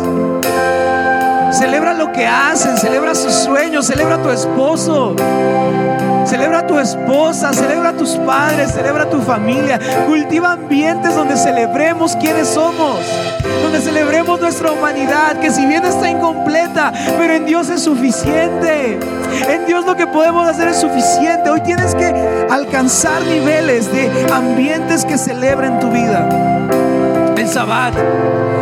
Celebra 1.52 1.94
lo 1.94 2.12
que 2.12 2.26
hacen, 2.26 2.78
celebra 2.78 3.14
sus 3.14 3.32
sueños, 3.32 3.86
celebra 3.86 4.16
a 4.16 4.24
tu 4.24 4.30
esposo, 4.30 5.16
celebra 6.32 6.60
a 6.60 6.66
tu 6.68 6.80
esposa, 6.80 7.52
celebra 7.52 7.90
a 7.90 7.94
tus 7.94 8.12
padres, 8.12 8.72
celebra 8.72 9.04
a 9.04 9.10
tu 9.10 9.22
familia. 9.22 9.78
Cultiva 10.08 10.54
ambientes 10.54 11.14
donde 11.14 11.36
celebremos 11.36 12.16
quiénes 12.16 12.48
somos, 12.48 13.00
donde 13.62 13.82
celebremos 13.82 14.40
nuestra 14.40 14.72
humanidad, 14.72 15.42
que 15.42 15.52
si 15.52 15.66
bien 15.66 15.84
está 15.84 16.10
incompleta, 16.10 16.94
pero 17.18 17.34
en 17.34 17.46
Dios 17.46 17.70
es 17.70 17.84
suficiente. 17.84 18.98
En 19.50 19.66
Dios 19.66 19.86
lo 19.86 19.98
que 19.98 20.08
podemos 20.08 20.48
hacer 20.48 20.70
es 20.70 20.78
suficiente. 20.78 21.50
Hoy 21.50 21.60
tienes 21.64 21.94
que 21.96 22.14
alcanzar 22.50 23.22
niveles 23.24 23.92
de 23.92 24.10
ambientes 24.34 25.04
que 25.04 25.18
celebren 25.18 25.82
tu 25.82 25.92
vida. 25.92 26.30
El 27.36 27.48
Sabbat 27.50 27.94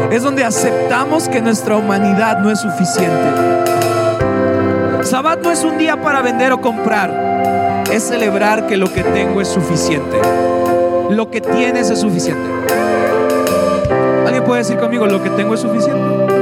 es 0.10 0.24
donde 0.24 0.44
aceptamos 0.44 1.30
que 1.30 1.40
nuestra 1.40 1.76
humanidad 1.76 2.40
no 2.40 2.50
es 2.50 2.62
suficiente. 2.62 3.70
Sabbat 5.04 5.44
no 5.44 5.52
es 5.52 5.64
un 5.64 5.78
día 5.78 6.02
para 6.02 6.22
vender 6.22 6.52
o 6.52 6.62
comprar, 6.62 7.29
es 7.92 8.04
celebrar 8.04 8.68
que 8.68 8.78
lo 8.78 8.92
que 8.94 9.04
tengo 9.04 9.42
es 9.42 9.48
suficiente. 9.48 10.18
Lo 11.10 11.32
que 11.32 11.42
tienes 11.42 11.90
es 11.90 12.00
suficiente. 12.00 12.48
¿Alguien 14.26 14.44
puede 14.44 14.60
decir 14.60 14.78
conmigo 14.78 15.08
lo 15.08 15.24
que 15.24 15.30
tengo 15.32 15.56
es 15.56 15.60
suficiente? 15.60 16.36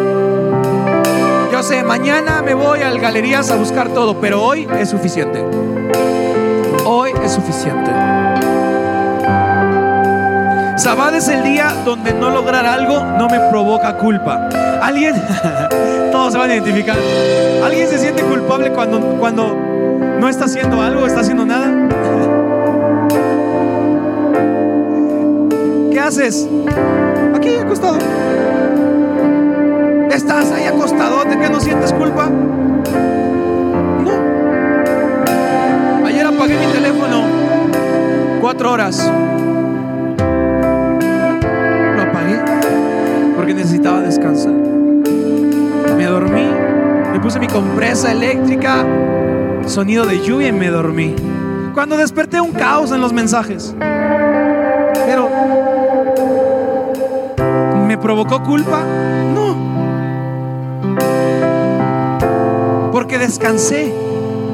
Yo 1.52 1.64
sé, 1.64 1.84
mañana 1.84 2.42
me 2.42 2.54
voy 2.54 2.82
al 2.82 3.00
galerías 3.00 3.50
a 3.50 3.56
buscar 3.56 3.90
todo, 3.90 4.20
pero 4.20 4.44
hoy 4.44 4.68
es 4.78 4.90
suficiente. 4.90 5.44
Hoy 6.86 7.12
es 7.24 7.32
suficiente. 7.32 7.92
Sabad 10.78 11.16
es 11.16 11.28
el 11.30 11.44
día 11.44 11.74
donde 11.86 12.14
no 12.14 12.30
lograr 12.30 12.66
algo 12.66 13.00
no 13.18 13.28
me 13.30 13.40
provoca 13.50 13.98
culpa. 13.98 14.50
¿Alguien? 14.82 15.16
Todos 16.12 16.34
se 16.34 16.40
van 16.40 16.52
a 16.52 16.54
identificar. 16.54 16.98
¿Alguien 17.64 17.88
se 17.88 17.98
siente 17.98 18.22
culpable 18.22 18.72
cuando, 18.72 19.00
cuando 19.18 19.67
no 20.20 20.30
está 20.30 20.46
haciendo 20.46 20.82
algo, 20.82 21.06
está 21.06 21.22
haciendo 21.22 21.46
nada? 21.46 21.88
¿Qué 25.92 26.00
haces? 26.00 26.48
Aquí 27.36 27.56
acostado. 27.56 27.98
¿Estás 30.12 30.52
ahí 30.52 30.66
acostado 30.66 31.24
de 31.26 31.38
que 31.38 31.50
no 31.50 31.60
sientes 31.60 31.94
culpa? 31.94 32.30
No. 34.04 34.12
Ayer 36.06 36.26
apagué 36.26 36.58
mi 36.58 36.68
teléfono 36.74 37.24
cuatro 38.42 38.72
horas. 38.72 39.12
porque 43.48 43.54
necesitaba 43.54 44.02
descansar. 44.02 44.52
Me 44.52 46.04
dormí, 46.06 46.50
me 47.14 47.20
puse 47.22 47.40
mi 47.40 47.48
compresa 47.48 48.12
eléctrica, 48.12 48.84
sonido 49.68 50.06
de 50.06 50.22
lluvia 50.24 50.48
y 50.48 50.52
me 50.52 50.70
dormí. 50.70 51.14
Cuando 51.74 51.98
desperté 51.98 52.42
un 52.42 52.52
caos 52.52 52.92
en 52.92 53.02
los 53.02 53.14
mensajes. 53.14 53.76
Pero 53.80 55.30
¿me 57.86 57.98
provocó 57.98 58.42
culpa? 58.44 58.84
No. 59.34 59.56
Porque 62.92 63.18
descansé. 63.18 63.94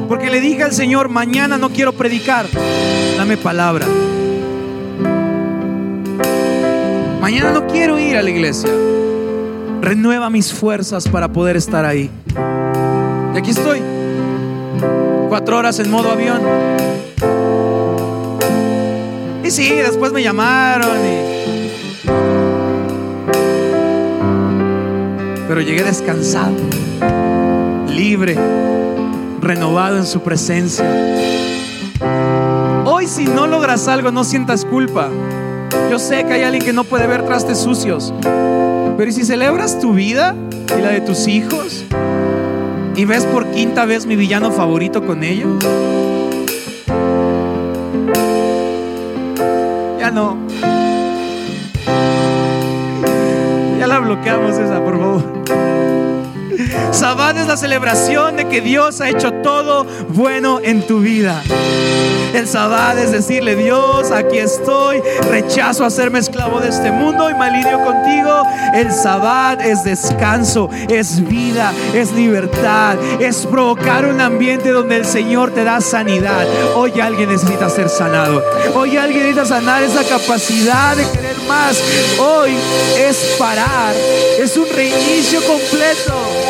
Porque 0.09 0.29
le 0.29 0.41
dije 0.41 0.63
al 0.63 0.73
Señor, 0.73 1.09
mañana 1.09 1.57
no 1.57 1.69
quiero 1.69 1.93
predicar. 1.93 2.45
Dame 3.17 3.37
palabra. 3.37 3.85
Mañana 7.21 7.51
no 7.51 7.67
quiero 7.67 7.97
ir 7.97 8.17
a 8.17 8.21
la 8.21 8.29
iglesia. 8.29 8.69
Renueva 9.81 10.29
mis 10.29 10.53
fuerzas 10.53 11.07
para 11.07 11.29
poder 11.29 11.55
estar 11.55 11.85
ahí. 11.85 12.09
Y 13.33 13.37
aquí 13.37 13.51
estoy. 13.51 13.92
Cuatro 15.33 15.57
horas 15.57 15.79
en 15.79 15.89
modo 15.89 16.11
avión. 16.11 16.41
Y 19.43 19.49
sí, 19.49 19.67
después 19.73 20.13
me 20.13 20.21
llamaron 20.21 20.95
y... 21.03 21.71
Pero 25.47 25.59
llegué 25.61 25.81
descansado, 25.81 26.53
libre, 27.89 28.37
renovado 29.41 29.97
en 29.97 30.05
su 30.05 30.21
presencia. 30.21 30.85
Hoy 32.85 33.07
si 33.07 33.25
no 33.25 33.47
logras 33.47 33.87
algo, 33.87 34.11
no 34.11 34.23
sientas 34.23 34.65
culpa. 34.65 35.09
Yo 35.89 35.97
sé 35.97 36.25
que 36.25 36.33
hay 36.33 36.43
alguien 36.43 36.63
que 36.63 36.73
no 36.73 36.83
puede 36.83 37.07
ver 37.07 37.25
trastes 37.25 37.57
sucios. 37.57 38.13
Pero 38.21 39.09
¿y 39.09 39.11
si 39.11 39.25
celebras 39.25 39.79
tu 39.79 39.93
vida 39.93 40.35
y 40.77 40.79
la 40.79 40.89
de 40.89 41.01
tus 41.01 41.27
hijos? 41.27 41.85
¿Y 42.95 43.05
ves 43.05 43.25
por 43.25 43.47
quinta 43.47 43.85
vez 43.85 44.05
mi 44.05 44.15
villano 44.15 44.51
favorito 44.51 45.03
con 45.03 45.23
ellos? 45.23 45.63
Ya 49.99 50.11
no. 50.11 50.37
Ya 53.79 53.87
la 53.87 53.99
bloqueamos 53.99 54.57
esa, 54.59 54.83
por 54.83 54.99
favor. 54.99 55.43
Sabbat 56.91 57.37
es 57.37 57.47
la 57.47 57.57
celebración 57.57 58.37
de 58.37 58.47
que 58.47 58.61
Dios 58.61 59.01
ha 59.01 59.09
hecho 59.09 59.33
todo 59.41 59.85
bueno 60.09 60.59
en 60.63 60.85
tu 60.85 60.99
vida. 60.99 61.41
El 62.33 62.47
Sabbat 62.47 62.97
es 62.97 63.11
decirle, 63.11 63.55
Dios, 63.55 64.09
aquí 64.09 64.39
estoy, 64.39 65.01
rechazo 65.29 65.85
hacerme 65.85 66.17
esclavo 66.17 66.59
de 66.59 66.69
este 66.69 66.91
mundo 66.91 67.29
y 67.29 67.35
me 67.35 67.45
alineo 67.45 67.83
contigo. 67.83 68.43
El 68.73 68.91
Sabbat 68.91 69.61
es 69.61 69.83
descanso, 69.83 70.67
es 70.89 71.27
vida, 71.27 71.71
es 71.93 72.11
libertad, 72.11 72.97
es 73.19 73.45
provocar 73.45 74.07
un 74.07 74.19
ambiente 74.19 74.71
donde 74.71 74.97
el 74.97 75.05
Señor 75.05 75.51
te 75.51 75.63
da 75.63 75.79
sanidad. 75.79 76.47
Hoy 76.75 76.99
alguien 76.99 77.29
necesita 77.29 77.69
ser 77.69 77.87
sanado. 77.87 78.43
Hoy 78.73 78.97
alguien 78.97 79.23
necesita 79.27 79.45
sanar 79.45 79.83
esa 79.83 80.03
capacidad 80.03 80.95
de 80.95 81.05
querer 81.11 81.37
más. 81.47 81.79
Hoy 82.19 82.55
es 82.97 83.35
parar, 83.37 83.93
es 84.39 84.57
un 84.57 84.67
reinicio 84.75 85.39
completo. 85.43 86.42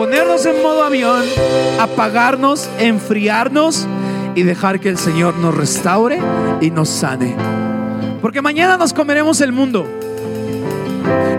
Ponernos 0.00 0.46
en 0.46 0.62
modo 0.62 0.82
avión, 0.82 1.22
apagarnos, 1.78 2.70
enfriarnos 2.78 3.86
y 4.34 4.44
dejar 4.44 4.80
que 4.80 4.88
el 4.88 4.96
Señor 4.96 5.36
nos 5.36 5.54
restaure 5.54 6.18
y 6.62 6.70
nos 6.70 6.88
sane. 6.88 7.36
Porque 8.22 8.40
mañana 8.40 8.78
nos 8.78 8.94
comeremos 8.94 9.42
el 9.42 9.52
mundo. 9.52 9.86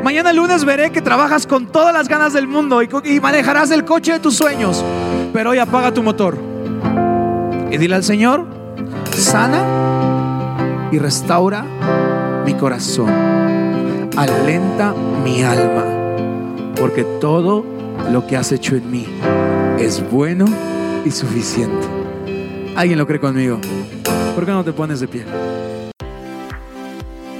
Mañana 0.04 0.32
lunes 0.32 0.64
veré 0.64 0.92
que 0.92 1.02
trabajas 1.02 1.48
con 1.48 1.66
todas 1.66 1.92
las 1.92 2.08
ganas 2.08 2.34
del 2.34 2.48
mundo 2.48 2.84
y, 2.84 2.90
y 3.04 3.20
manejarás 3.20 3.72
el 3.72 3.84
coche 3.84 4.14
de 4.14 4.20
tus 4.20 4.38
sueños. 4.38 4.86
Pero 5.34 5.50
hoy 5.50 5.58
apaga 5.58 5.92
tu 5.92 6.04
motor. 6.04 6.38
Y 7.72 7.78
dile 7.80 7.96
al 7.96 8.04
Señor, 8.04 8.46
sana 9.18 10.88
y 10.92 11.00
restaura 11.00 11.66
mi 12.46 12.54
corazón. 12.54 13.10
Alenta 14.16 14.94
mi 15.24 15.42
alma. 15.42 15.84
Porque 16.76 17.04
todo 17.04 17.81
lo 18.12 18.28
que 18.28 18.36
has 18.36 18.52
hecho 18.52 18.76
en 18.76 18.92
mí 18.92 19.06
es 19.80 20.04
bueno 20.12 20.46
y 21.06 21.12
suficiente. 21.12 21.88
¿Alguien 22.76 23.00
lo 23.00 23.08
cree 23.08 23.20
conmigo? 23.20 23.60
¿Por 24.36 24.46
qué 24.46 24.52
no 24.52 24.64
te 24.64 24.74
pones 24.74 25.00
de 25.00 25.08
pie? 25.08 25.26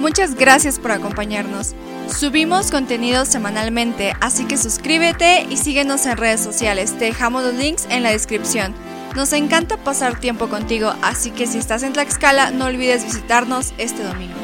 Muchas 0.00 0.34
gracias 0.34 0.78
por 0.78 0.90
acompañarnos. 0.90 1.74
Subimos 2.08 2.70
contenido 2.70 3.24
semanalmente, 3.24 4.14
así 4.20 4.46
que 4.46 4.56
suscríbete 4.56 5.46
y 5.48 5.56
síguenos 5.56 6.06
en 6.06 6.16
redes 6.16 6.40
sociales. 6.40 6.98
Te 6.98 7.04
dejamos 7.06 7.44
los 7.44 7.54
links 7.54 7.86
en 7.88 8.02
la 8.02 8.10
descripción. 8.10 8.74
Nos 9.14 9.32
encanta 9.32 9.76
pasar 9.76 10.18
tiempo 10.18 10.48
contigo, 10.48 10.92
así 11.02 11.30
que 11.30 11.46
si 11.46 11.58
estás 11.58 11.82
en 11.82 11.92
Tlaxcala 11.92 12.50
no 12.50 12.64
olvides 12.64 13.04
visitarnos 13.04 13.72
este 13.78 14.02
domingo. 14.02 14.41